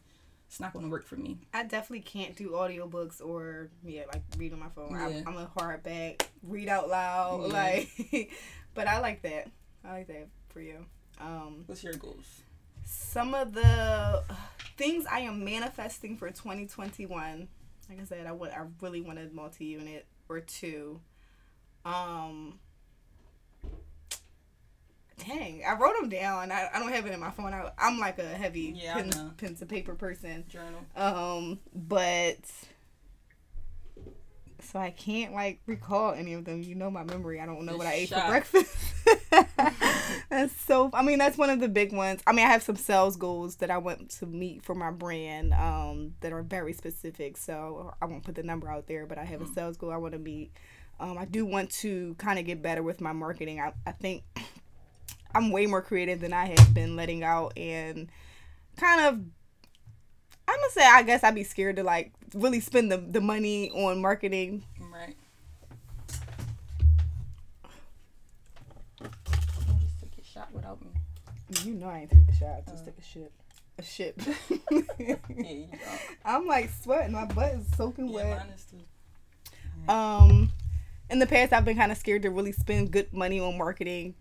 It's 0.48 0.60
not 0.60 0.74
gonna 0.74 0.90
work 0.90 1.06
for 1.08 1.16
me. 1.16 1.40
I 1.54 1.64
definitely 1.64 2.02
can't 2.02 2.36
do 2.36 2.50
audiobooks 2.50 3.26
or 3.26 3.70
yeah, 3.82 4.04
like 4.14 4.24
read 4.38 4.52
on 4.52 4.60
my 4.60 4.68
phone. 4.76 4.92
Yeah. 4.92 5.06
I, 5.06 5.24
I'm 5.26 5.38
a 5.38 5.50
hardback, 5.58 6.24
read 6.44 6.68
out 6.68 6.90
loud, 6.90 7.44
Yeah. 7.48 7.54
like. 7.54 8.32
but 8.74 8.88
I 8.90 9.00
like 9.00 9.22
that. 9.22 9.50
I 9.86 9.92
like 9.94 10.08
that 10.08 10.28
for 10.50 10.60
you. 10.60 10.86
Um, 11.22 11.64
What's 11.66 11.82
your 11.82 11.94
goals? 11.94 12.42
Some 12.88 13.34
of 13.34 13.54
the 13.54 14.24
things 14.78 15.06
I 15.12 15.20
am 15.22 15.44
manifesting 15.44 16.18
for 16.18 16.30
2021. 16.30 17.48
Like 17.90 18.02
I 18.02 18.04
said, 18.06 18.26
I 18.28 18.32
would 18.32 18.52
I 18.52 18.64
really 18.82 19.02
wanted 19.02 19.34
multi-unit 19.34 20.06
or 20.30 20.40
two. 20.40 21.02
Um. 21.86 22.60
Dang, 25.26 25.64
I 25.68 25.74
wrote 25.74 25.96
them 26.00 26.10
down. 26.10 26.52
I, 26.52 26.70
I 26.74 26.80
don't 26.80 26.92
have 26.92 27.08
it 27.08 27.12
in 27.14 27.20
my 27.20 27.32
phone. 27.32 27.52
I, 27.52 27.72
I'm 27.80 27.98
like 27.98 28.20
a 28.20 28.24
heavy 28.28 28.74
Yeah, 28.78 28.94
pen, 28.94 29.34
pen 29.38 29.56
to 29.56 29.66
paper 29.66 29.96
person. 29.96 30.46
Journal. 30.48 30.80
Um, 30.96 31.60
but 31.74 32.38
so 34.62 34.80
I 34.80 34.92
can't 34.92 35.34
like 35.34 35.62
recall 35.66 36.14
any 36.14 36.34
of 36.34 36.46
them. 36.46 36.62
You 36.62 36.76
know 36.76 36.90
my 36.90 37.04
memory. 37.04 37.40
I 37.40 37.46
don't 37.46 37.66
know 37.66 37.78
what 37.78 37.88
I 37.88 37.94
ate 37.94 38.10
shot. 38.10 38.24
for 38.24 38.28
breakfast. 38.28 38.76
that's 40.30 40.56
so. 40.62 40.90
I 40.94 41.04
mean, 41.04 41.20
that's 41.20 41.38
one 41.38 41.50
of 41.50 41.60
the 41.60 41.68
big 41.68 41.94
ones. 41.94 42.22
I 42.28 42.32
mean, 42.32 42.46
I 42.46 42.50
have 42.50 42.64
some 42.64 42.76
sales 42.76 43.16
goals 43.16 43.58
that 43.58 43.72
I 43.72 43.78
want 43.78 44.10
to 44.12 44.26
meet 44.26 44.64
for 44.64 44.76
my 44.76 44.92
brand. 44.92 45.54
Um, 45.54 46.16
that 46.22 46.34
are 46.34 46.44
very 46.44 46.74
specific. 46.74 47.38
So 47.38 47.94
I 48.02 48.06
won't 48.06 48.24
put 48.24 48.36
the 48.36 48.44
number 48.44 48.70
out 48.70 48.88
there, 48.88 49.06
but 49.06 49.18
I 49.18 49.24
have 49.26 49.42
a 49.42 49.48
sales 49.48 49.78
goal 49.78 49.92
I 49.92 49.98
want 49.98 50.14
to 50.14 50.20
meet. 50.20 50.52
Um, 51.00 51.18
I 51.18 51.26
do 51.26 51.46
want 51.46 51.70
to 51.72 52.16
kind 52.16 52.40
of 52.40 52.46
get 52.46 52.62
better 52.62 52.82
with 52.82 53.02
my 53.02 53.12
marketing. 53.12 53.60
I, 53.60 53.74
I 53.86 53.92
think 53.92 54.24
I'm 55.34 55.52
way 55.52 55.68
more 55.68 55.82
creative 55.82 56.20
than 56.20 56.34
I 56.34 56.46
have 56.48 56.74
been 56.74 56.96
letting 56.96 57.24
out 57.24 57.54
and 57.56 58.10
kind 58.78 59.02
of 59.02 59.20
I'm 60.48 60.56
gonna 60.60 60.72
say 60.72 60.86
I 60.86 61.04
guess 61.04 61.24
I'd 61.24 61.36
be 61.36 61.44
scared 61.44 61.76
to 61.78 61.84
like 61.84 62.12
really 62.34 62.60
spend 62.60 62.92
the, 62.92 62.98
the 62.98 63.22
money 63.22 63.70
on 63.72 64.02
marketing. 64.02 64.64
Right. 64.80 65.16
Don't 69.00 69.80
just 69.82 70.00
take 70.02 70.18
a 70.20 70.24
shot 70.26 70.50
without 70.54 70.80
me. 70.82 70.88
You 71.64 71.74
know 71.76 71.88
I 71.88 72.00
ain't 72.00 72.10
take 72.12 72.26
the 72.28 72.34
shot, 72.34 72.64
I 72.68 72.72
just 72.72 72.84
Uh. 72.84 72.86
took 72.86 72.98
a 72.98 73.04
shit. 73.04 73.32
A 73.80 73.84
ship. 73.84 74.20
Yeah, 75.00 75.16
you 75.52 75.68
don't. 75.72 76.02
I'm 76.26 76.48
like 76.48 76.70
sweating, 76.82 77.12
my 77.14 77.26
butt 77.26 77.54
is 77.54 77.68
soaking 77.76 78.08
Yeah, 78.08 78.16
wet. 78.16 78.38
mine 78.40 78.48
is 78.56 78.66
too. 78.66 79.92
Um 79.92 80.52
in 81.10 81.20
the 81.20 81.28
past 81.28 81.54
I've 81.54 81.64
been 81.66 81.78
kind 81.78 81.92
of 81.92 81.98
scared 81.98 82.24
to 82.24 82.30
really 82.30 82.52
spend 82.52 82.92
good 82.92 83.14
money 83.14 83.40
on 83.40 83.58
marketing. 83.58 84.16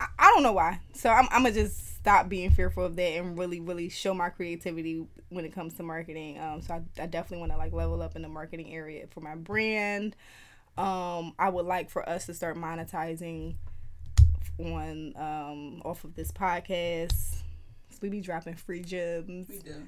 I, 0.00 0.06
I 0.18 0.30
don't 0.34 0.42
know 0.42 0.52
why. 0.52 0.80
So 0.94 1.08
I'm 1.10 1.26
I'm 1.30 1.42
gonna 1.44 1.52
just 1.54 1.91
stop 2.02 2.28
being 2.28 2.50
fearful 2.50 2.84
of 2.84 2.96
that 2.96 3.02
and 3.16 3.38
really 3.38 3.60
really 3.60 3.88
show 3.88 4.12
my 4.12 4.28
creativity 4.28 5.06
when 5.30 5.44
it 5.44 5.52
comes 5.54 5.74
to 5.74 5.82
marketing. 5.82 6.38
Um 6.38 6.60
so 6.62 6.74
I, 6.74 7.02
I 7.02 7.06
definitely 7.06 7.38
want 7.38 7.52
to 7.52 7.58
like 7.58 7.72
level 7.72 8.02
up 8.02 8.16
in 8.16 8.22
the 8.22 8.28
marketing 8.28 8.74
area 8.74 9.06
for 9.10 9.20
my 9.20 9.34
brand. 9.36 10.14
Um 10.76 11.34
I 11.38 11.48
would 11.48 11.66
like 11.66 11.90
for 11.90 12.08
us 12.08 12.26
to 12.26 12.34
start 12.34 12.56
monetizing 12.56 13.54
on 14.58 15.14
um 15.16 15.82
off 15.84 16.04
of 16.04 16.14
this 16.14 16.30
podcast. 16.32 17.12
So 17.90 17.98
we 18.02 18.08
be 18.08 18.20
dropping 18.20 18.54
free 18.54 18.80
gems 18.82 19.48
We 19.48 19.58
do. 19.58 19.82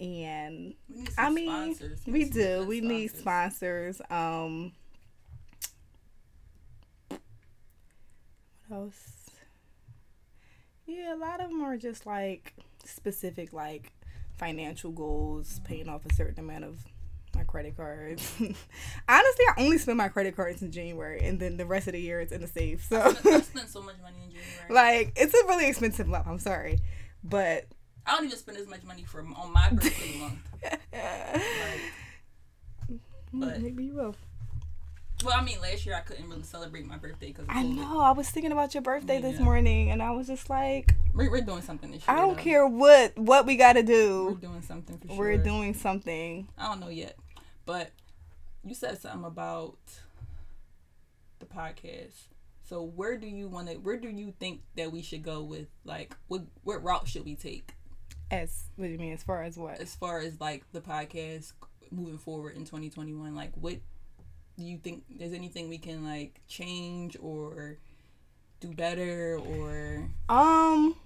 and 0.00 0.74
We 0.88 1.06
I 1.16 1.30
mean, 1.30 1.74
sponsors. 1.74 2.00
We 2.06 2.24
do. 2.24 2.64
We 2.66 2.80
need 2.80 3.14
sponsors. 3.16 3.98
sponsors. 3.98 4.02
Um, 4.10 4.72
what 8.68 8.76
else? 8.76 9.23
Yeah, 10.86 11.14
a 11.14 11.16
lot 11.16 11.40
of 11.40 11.48
them 11.50 11.62
are 11.62 11.76
just 11.76 12.06
like 12.06 12.54
specific, 12.84 13.52
like 13.52 13.92
financial 14.36 14.90
goals, 14.90 15.60
paying 15.64 15.88
off 15.88 16.04
a 16.06 16.12
certain 16.14 16.40
amount 16.44 16.64
of 16.64 16.78
my 17.34 17.42
credit 17.44 17.76
cards. 17.76 18.30
Honestly, 18.40 18.54
I 19.08 19.54
only 19.58 19.78
spend 19.78 19.98
my 19.98 20.08
credit 20.08 20.36
cards 20.36 20.62
in 20.62 20.70
January, 20.70 21.20
and 21.26 21.40
then 21.40 21.56
the 21.56 21.66
rest 21.66 21.86
of 21.88 21.94
the 21.94 22.00
year 22.00 22.20
it's 22.20 22.32
in 22.32 22.40
the 22.42 22.46
safe. 22.46 22.84
So, 22.88 23.00
I 23.00 23.40
spent 23.40 23.68
so 23.68 23.82
much 23.82 23.96
money 24.02 24.18
in 24.24 24.30
January. 24.30 24.70
like, 24.70 25.12
it's 25.16 25.34
a 25.34 25.46
really 25.46 25.66
expensive 25.68 26.06
month. 26.06 26.26
I'm 26.26 26.38
sorry, 26.38 26.78
but 27.22 27.64
I 28.06 28.16
don't 28.16 28.26
even 28.26 28.36
spend 28.38 28.58
as 28.58 28.66
much 28.68 28.82
money 28.84 29.04
for 29.04 29.20
on 29.20 29.52
my 29.52 29.70
birthday 29.70 30.18
month. 30.18 30.38
Mm, 33.34 33.40
but- 33.40 33.60
maybe 33.60 33.84
you 33.86 33.94
will. 33.94 34.14
Well, 35.24 35.34
I 35.34 35.42
mean, 35.42 35.58
last 35.62 35.86
year 35.86 35.94
I 35.94 36.00
couldn't 36.00 36.28
really 36.28 36.42
celebrate 36.42 36.86
my 36.86 36.98
birthday 36.98 37.28
because 37.28 37.46
I 37.48 37.62
know. 37.62 38.00
I 38.00 38.10
was 38.10 38.28
thinking 38.28 38.52
about 38.52 38.74
your 38.74 38.82
birthday 38.82 39.20
this 39.22 39.40
morning, 39.40 39.90
and 39.90 40.02
I 40.02 40.10
was 40.10 40.26
just 40.26 40.50
like, 40.50 40.94
We're, 41.14 41.30
we're 41.30 41.40
doing 41.40 41.62
something 41.62 41.90
this 41.90 42.06
year. 42.06 42.14
I 42.16 42.20
don't 42.20 42.36
though. 42.36 42.42
care 42.42 42.66
what 42.66 43.16
what 43.16 43.46
we 43.46 43.56
got 43.56 43.74
to 43.74 43.82
do. 43.82 44.26
We're 44.26 44.48
doing 44.48 44.62
something 44.62 44.98
for 44.98 45.08
sure. 45.08 45.16
We're 45.16 45.38
doing 45.38 45.72
something. 45.72 46.48
I 46.58 46.66
don't 46.66 46.80
know 46.80 46.88
yet, 46.88 47.16
but 47.64 47.92
you 48.62 48.74
said 48.74 49.00
something 49.00 49.24
about 49.24 49.78
the 51.38 51.46
podcast. 51.46 52.28
So 52.68 52.82
where 52.82 53.16
do 53.16 53.26
you 53.26 53.48
want 53.48 53.68
to? 53.68 53.74
Where 53.76 53.96
do 53.96 54.08
you 54.08 54.32
think 54.38 54.60
that 54.76 54.92
we 54.92 55.00
should 55.00 55.22
go 55.22 55.42
with 55.42 55.68
like 55.84 56.16
what 56.28 56.42
what 56.64 56.82
route 56.82 57.08
should 57.08 57.24
we 57.24 57.34
take 57.34 57.72
As 58.30 58.64
what 58.76 58.86
do 58.86 58.92
you 58.92 58.98
mean? 58.98 59.14
As 59.14 59.22
far 59.22 59.42
as 59.42 59.56
what? 59.56 59.80
as 59.80 59.94
far 59.94 60.18
as 60.18 60.38
like 60.40 60.64
the 60.72 60.80
podcast 60.80 61.52
moving 61.90 62.18
forward 62.18 62.56
in 62.56 62.64
2021? 62.64 63.34
Like 63.34 63.52
what 63.54 63.76
do 64.56 64.64
you 64.64 64.78
think? 64.78 65.04
There's 65.10 65.32
anything 65.32 65.68
we 65.68 65.78
can 65.78 66.04
like 66.04 66.40
change 66.46 67.16
or 67.20 67.78
do 68.60 68.68
better 68.68 69.38
or 69.38 70.08
Um, 70.28 70.96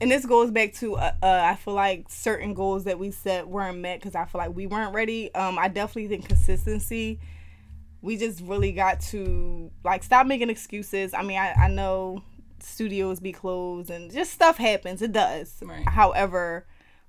and 0.00 0.10
this 0.10 0.26
goes 0.26 0.50
back 0.50 0.74
to 0.74 0.96
uh, 0.96 1.12
uh, 1.22 1.40
I 1.44 1.56
feel 1.56 1.74
like 1.74 2.06
certain 2.08 2.54
goals 2.54 2.84
that 2.84 2.98
we 2.98 3.10
set 3.10 3.48
weren't 3.48 3.78
met 3.78 4.00
because 4.00 4.14
I 4.14 4.24
feel 4.26 4.40
like 4.40 4.54
we 4.54 4.66
weren't 4.66 4.94
ready. 4.94 5.34
Um, 5.34 5.58
I 5.58 5.68
definitely 5.68 6.08
think 6.08 6.28
consistency. 6.28 7.20
We 8.00 8.16
just 8.16 8.40
really 8.42 8.72
got 8.72 9.00
to 9.00 9.70
like 9.84 10.04
stop 10.04 10.26
making 10.26 10.50
excuses. 10.50 11.14
I 11.14 11.22
mean, 11.22 11.38
I, 11.38 11.52
I 11.52 11.68
know 11.68 12.22
studios 12.60 13.20
be 13.20 13.32
closed 13.32 13.90
and 13.90 14.12
just 14.12 14.32
stuff 14.32 14.56
happens. 14.56 15.02
It 15.02 15.12
does. 15.12 15.56
Right. 15.62 15.88
However, 15.88 16.66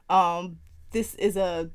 um, 0.09 0.59
this 0.91 1.13
is 1.15 1.37
a 1.37 1.69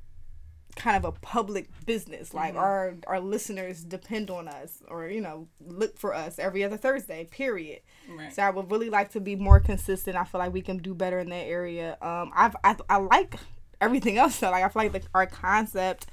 kind 0.76 0.96
of 0.96 1.04
a 1.04 1.12
public 1.20 1.68
business. 1.86 2.34
Like 2.34 2.54
our 2.54 2.94
our 3.06 3.20
listeners 3.20 3.82
depend 3.84 4.30
on 4.30 4.48
us, 4.48 4.82
or 4.88 5.08
you 5.08 5.20
know, 5.20 5.48
look 5.60 5.98
for 5.98 6.14
us 6.14 6.38
every 6.38 6.64
other 6.64 6.76
Thursday. 6.76 7.24
Period. 7.30 7.80
right? 8.08 8.32
So 8.34 8.42
I 8.42 8.50
would 8.50 8.70
really 8.70 8.90
like 8.90 9.10
to 9.12 9.20
be 9.20 9.36
more 9.36 9.60
consistent. 9.60 10.16
I 10.16 10.24
feel 10.24 10.38
like 10.40 10.52
we 10.52 10.62
can 10.62 10.78
do 10.78 10.94
better 10.94 11.18
in 11.20 11.28
that 11.30 11.46
area. 11.46 11.96
Um, 12.02 12.32
I've 12.34 12.56
I, 12.64 12.76
I 12.88 12.96
like 12.98 13.36
everything 13.80 14.18
else. 14.18 14.34
So 14.36 14.50
like 14.50 14.64
I 14.64 14.68
feel 14.68 14.82
like 14.82 14.92
the, 14.92 15.02
our 15.14 15.26
concept 15.26 16.06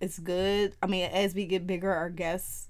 is 0.00 0.18
good. 0.18 0.74
I 0.82 0.86
mean, 0.86 1.04
as 1.10 1.34
we 1.34 1.46
get 1.46 1.66
bigger, 1.66 1.92
our 1.92 2.10
guests. 2.10 2.68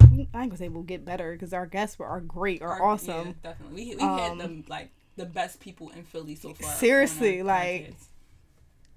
I 0.00 0.16
ain't 0.18 0.30
gonna 0.32 0.56
say 0.56 0.68
we'll 0.68 0.84
get 0.84 1.04
better 1.04 1.32
because 1.32 1.52
our 1.52 1.66
guests 1.66 1.98
were 1.98 2.06
are 2.06 2.20
great, 2.20 2.62
are 2.62 2.80
Our- 2.80 2.82
awesome. 2.92 3.28
yeah, 3.42 3.50
definitely. 3.50 3.84
We 3.90 3.96
we 3.96 4.02
Um, 4.02 4.18
had 4.18 4.38
them 4.38 4.64
like 4.68 4.90
the 5.16 5.26
best 5.26 5.58
people 5.60 5.90
in 5.90 6.04
Philly 6.04 6.36
so 6.36 6.54
far. 6.54 6.72
Seriously, 6.74 7.42
like. 7.42 7.94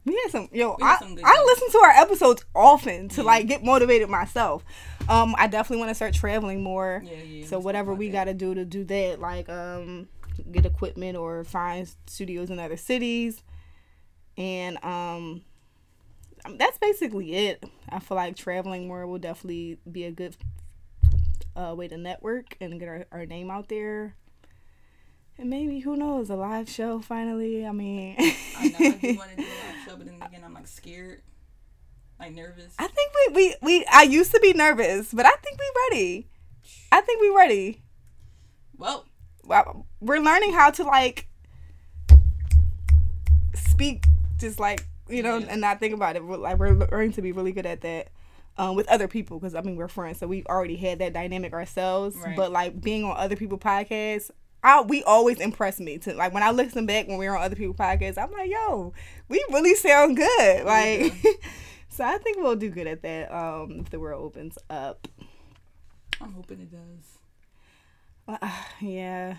We 0.07 0.19
had 0.23 0.31
some 0.31 0.47
yo. 0.53 0.77
Had 0.79 0.95
I, 0.95 0.99
some 0.99 1.17
I 1.23 1.43
listen 1.45 1.69
to 1.71 1.77
our 1.79 1.91
episodes 1.91 2.45
often 2.55 3.09
to 3.09 3.21
Yeah. 3.21 3.25
like 3.25 3.47
get 3.47 3.63
motivated 3.63 4.09
myself. 4.09 4.63
Um, 5.09 5.35
I 5.37 5.47
definitely 5.47 5.79
want 5.79 5.89
to 5.89 5.95
start 5.95 6.13
traveling 6.13 6.63
more. 6.63 7.03
yeah, 7.05 7.17
yeah. 7.23 7.45
So 7.45 7.59
whatever 7.59 7.93
we 7.93 8.09
got 8.09 8.25
to 8.25 8.33
do 8.33 8.53
to 8.55 8.65
do 8.65 8.83
that, 8.85 9.19
like 9.19 9.49
um, 9.49 10.07
get 10.51 10.65
equipment 10.65 11.17
or 11.17 11.43
find 11.43 11.89
studios 12.07 12.49
in 12.49 12.57
other 12.59 12.77
cities, 12.77 13.43
and 14.37 14.77
um, 14.83 15.41
um, 16.45 16.57
that's 16.57 16.77
basically 16.77 17.33
it. 17.35 17.63
I 17.89 17.99
feel 17.99 18.15
like 18.17 18.35
traveling 18.35 18.87
more 18.87 19.05
will 19.07 19.19
definitely 19.19 19.77
be 19.91 20.03
a 20.05 20.11
good 20.11 20.35
uh, 21.55 21.73
way 21.75 21.87
to 21.89 21.97
network 21.97 22.55
and 22.61 22.79
get 22.79 22.87
our, 22.87 23.05
our 23.11 23.25
name 23.25 23.49
out 23.51 23.67
there. 23.69 24.15
And 25.39 25.49
maybe 25.51 25.79
who 25.81 25.95
knows 25.95 26.29
a 26.31 26.35
live 26.35 26.67
show 26.67 26.99
finally. 26.99 27.65
I 27.65 27.71
mean. 27.71 28.15
I 28.17 28.67
know 28.69 28.77
I 28.79 28.91
do 28.91 29.17
want 29.17 29.29
to 29.31 29.35
do 29.37 29.43
a 29.43 29.45
live 29.45 29.85
show, 29.85 29.95
but 29.95 30.05
then 30.07 30.15
again, 30.21 30.41
I'm 30.43 30.56
like 30.67 30.73
scared, 30.73 31.21
like 32.19 32.33
nervous. 32.33 32.73
I 32.77 32.87
think 32.87 33.11
we, 33.27 33.33
we 33.33 33.55
we 33.61 33.85
I 33.91 34.03
used 34.03 34.31
to 34.33 34.39
be 34.41 34.53
nervous, 34.53 35.13
but 35.13 35.25
I 35.25 35.31
think 35.43 35.59
we 35.59 35.65
ready. 35.89 36.27
I 36.91 37.01
think 37.01 37.21
we 37.21 37.29
ready. 37.29 37.81
Well, 38.77 39.05
Well, 39.43 39.85
we're 39.99 40.19
learning 40.19 40.53
how 40.53 40.71
to 40.71 40.83
like 40.83 41.27
speak 43.55 44.05
just 44.37 44.59
like 44.59 44.85
you 45.09 45.23
know 45.23 45.37
Yeah. 45.37 45.47
and 45.49 45.61
not 45.61 45.79
think 45.79 45.93
about 45.93 46.15
it. 46.15 46.23
We're, 46.25 46.37
like 46.37 46.57
we're 46.57 46.73
learning 46.73 47.13
to 47.13 47.21
be 47.21 47.31
really 47.31 47.51
good 47.51 47.65
at 47.65 47.81
that. 47.81 48.09
Um, 48.59 48.75
with 48.75 48.87
other 48.89 49.07
people 49.07 49.39
because 49.39 49.53
I 49.53 49.61
mean 49.61 49.75
we're 49.75 49.87
friends, 49.87 50.17
so 50.17 50.25
we've 50.25 50.45
already 50.47 50.75
had 50.77 50.97
that 50.99 51.13
dynamic 51.13 51.53
ourselves. 51.53 52.15
Right. 52.17 52.35
But 52.35 52.51
like 52.51 52.81
being 52.81 53.03
on 53.03 53.15
other 53.15 53.35
people 53.35 53.59
podcasts, 53.59 54.31
I 54.63 54.81
we 54.81 55.03
always 55.03 55.39
impress 55.39 55.79
me. 55.79 55.97
To 55.99 56.13
like 56.13 56.33
when 56.33 56.43
I 56.43 56.51
listen 56.51 56.85
back 56.85 57.07
when 57.07 57.17
we 57.17 57.27
were 57.27 57.37
on 57.37 57.43
other 57.43 57.55
people 57.55 57.73
podcasts, 57.73 58.17
I'm 58.17 58.31
like, 58.31 58.49
yo, 58.49 58.93
we 59.29 59.43
really 59.51 59.75
sound 59.75 60.17
good. 60.17 60.65
Like, 60.65 61.13
so 61.89 62.03
I 62.03 62.17
think 62.17 62.37
we'll 62.37 62.55
do 62.55 62.69
good 62.69 62.87
at 62.87 63.01
that. 63.03 63.33
Um, 63.33 63.79
if 63.79 63.89
the 63.89 63.99
world 63.99 64.23
opens 64.23 64.57
up. 64.69 65.07
I'm 66.19 66.33
hoping 66.33 66.61
it 66.61 66.71
does. 66.71 68.39
Uh, 68.41 68.51
yeah, 68.81 69.37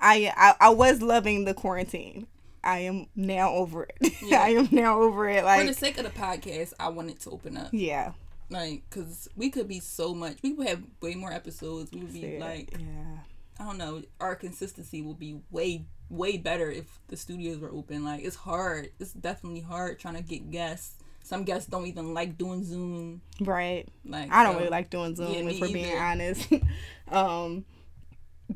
I, 0.00 0.32
I 0.36 0.54
I 0.60 0.68
was 0.70 1.02
loving 1.02 1.44
the 1.44 1.54
quarantine. 1.54 2.26
I 2.64 2.80
am 2.80 3.06
now 3.14 3.50
over 3.52 3.84
it. 3.84 4.12
Yeah. 4.22 4.42
I 4.42 4.48
am 4.48 4.68
now 4.72 5.00
over 5.00 5.28
it. 5.28 5.44
Like 5.44 5.60
for 5.60 5.66
the 5.68 5.74
sake 5.78 5.98
of 5.98 6.04
the 6.04 6.10
podcast, 6.10 6.72
I 6.80 6.88
want 6.88 7.10
it 7.10 7.20
to 7.20 7.30
open 7.30 7.56
up. 7.56 7.68
yeah, 7.70 8.12
Like, 8.50 8.82
cause 8.90 9.28
we 9.36 9.50
could 9.50 9.68
be 9.68 9.78
so 9.78 10.12
much. 10.14 10.38
We 10.42 10.52
would 10.52 10.66
have 10.66 10.82
way 11.00 11.14
more 11.14 11.32
episodes. 11.32 11.92
We 11.92 12.00
would 12.00 12.12
be 12.12 12.38
like, 12.40 12.72
yeah, 12.72 13.18
I 13.58 13.64
don't 13.64 13.78
know. 13.78 14.02
Our 14.20 14.34
consistency 14.36 15.00
will 15.02 15.14
be 15.14 15.40
way, 15.50 15.86
way 16.10 16.36
better 16.36 16.70
if 16.70 16.86
the 17.08 17.16
studios 17.16 17.58
were 17.58 17.70
open. 17.70 18.04
Like, 18.04 18.22
it's 18.24 18.36
hard. 18.36 18.90
It's 19.00 19.12
definitely 19.12 19.60
hard 19.60 19.98
trying 19.98 20.14
to 20.16 20.22
get 20.22 20.50
guests. 20.50 20.94
Some 21.22 21.42
guests 21.44 21.68
don't 21.68 21.86
even 21.86 22.14
like 22.14 22.38
doing 22.38 22.62
Zoom. 22.64 23.20
right. 23.40 23.88
Like, 24.04 24.30
I 24.30 24.44
don't 24.44 24.52
so- 24.54 24.58
really 24.58 24.70
like 24.70 24.90
doing 24.90 25.16
Zoom 25.16 25.32
Yeah, 25.32 25.40
if 25.50 25.60
we're 25.60 25.72
being 25.72 25.96
honest. 25.98 26.48
um, 27.10 27.64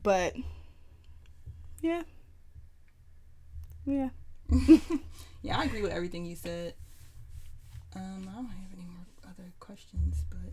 but 0.02 0.34
yeah, 1.80 2.02
yeah. 3.86 4.10
Yeah, 5.42 5.58
I 5.58 5.64
agree 5.64 5.80
with 5.80 5.90
everything 5.92 6.26
you 6.26 6.36
said. 6.36 6.74
Um, 7.96 8.28
I 8.30 8.34
don't 8.36 8.44
have 8.44 8.72
any 8.74 8.84
more 8.84 9.06
other 9.24 9.50
questions, 9.58 10.22
but 10.28 10.52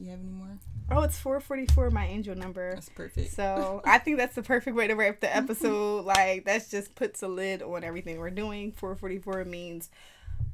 you 0.00 0.10
have 0.10 0.20
any 0.20 0.30
more? 0.30 0.58
Oh, 0.90 1.02
it's 1.02 1.18
four 1.18 1.38
forty 1.40 1.66
four. 1.66 1.90
My 1.90 2.06
angel 2.06 2.34
number. 2.34 2.74
That's 2.74 2.88
perfect. 2.88 3.32
So 3.32 3.80
I 3.84 3.98
think 3.98 4.16
that's 4.16 4.34
the 4.34 4.42
perfect 4.42 4.76
way 4.76 4.86
to 4.88 4.94
wrap 4.94 5.20
the 5.20 5.34
episode. 5.34 6.04
Like 6.04 6.44
that's 6.44 6.68
just 6.70 6.94
puts 6.94 7.22
a 7.22 7.28
lid 7.28 7.62
on 7.62 7.84
everything 7.84 8.18
we're 8.18 8.30
doing. 8.30 8.72
Four 8.72 8.96
forty 8.96 9.18
four 9.18 9.44
means 9.44 9.90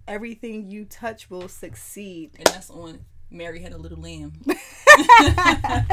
everything 0.08 0.68
you 0.68 0.84
touch 0.84 1.30
will 1.30 1.48
succeed. 1.48 2.32
and 2.38 2.46
that's 2.48 2.70
on 2.70 3.00
Mary 3.30 3.60
Had 3.60 3.72
a 3.72 3.78
Little 3.78 3.98
Lamb. 3.98 4.42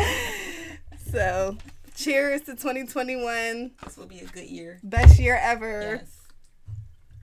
So 1.11 1.57
cheers 1.95 2.41
to 2.43 2.55
twenty 2.55 2.85
twenty 2.87 3.15
one. 3.15 3.71
This 3.83 3.97
will 3.97 4.07
be 4.07 4.19
a 4.19 4.25
good 4.25 4.49
year. 4.49 4.79
Best 4.83 5.19
year 5.19 5.37
ever. 5.41 5.99
Yes. 6.01 6.17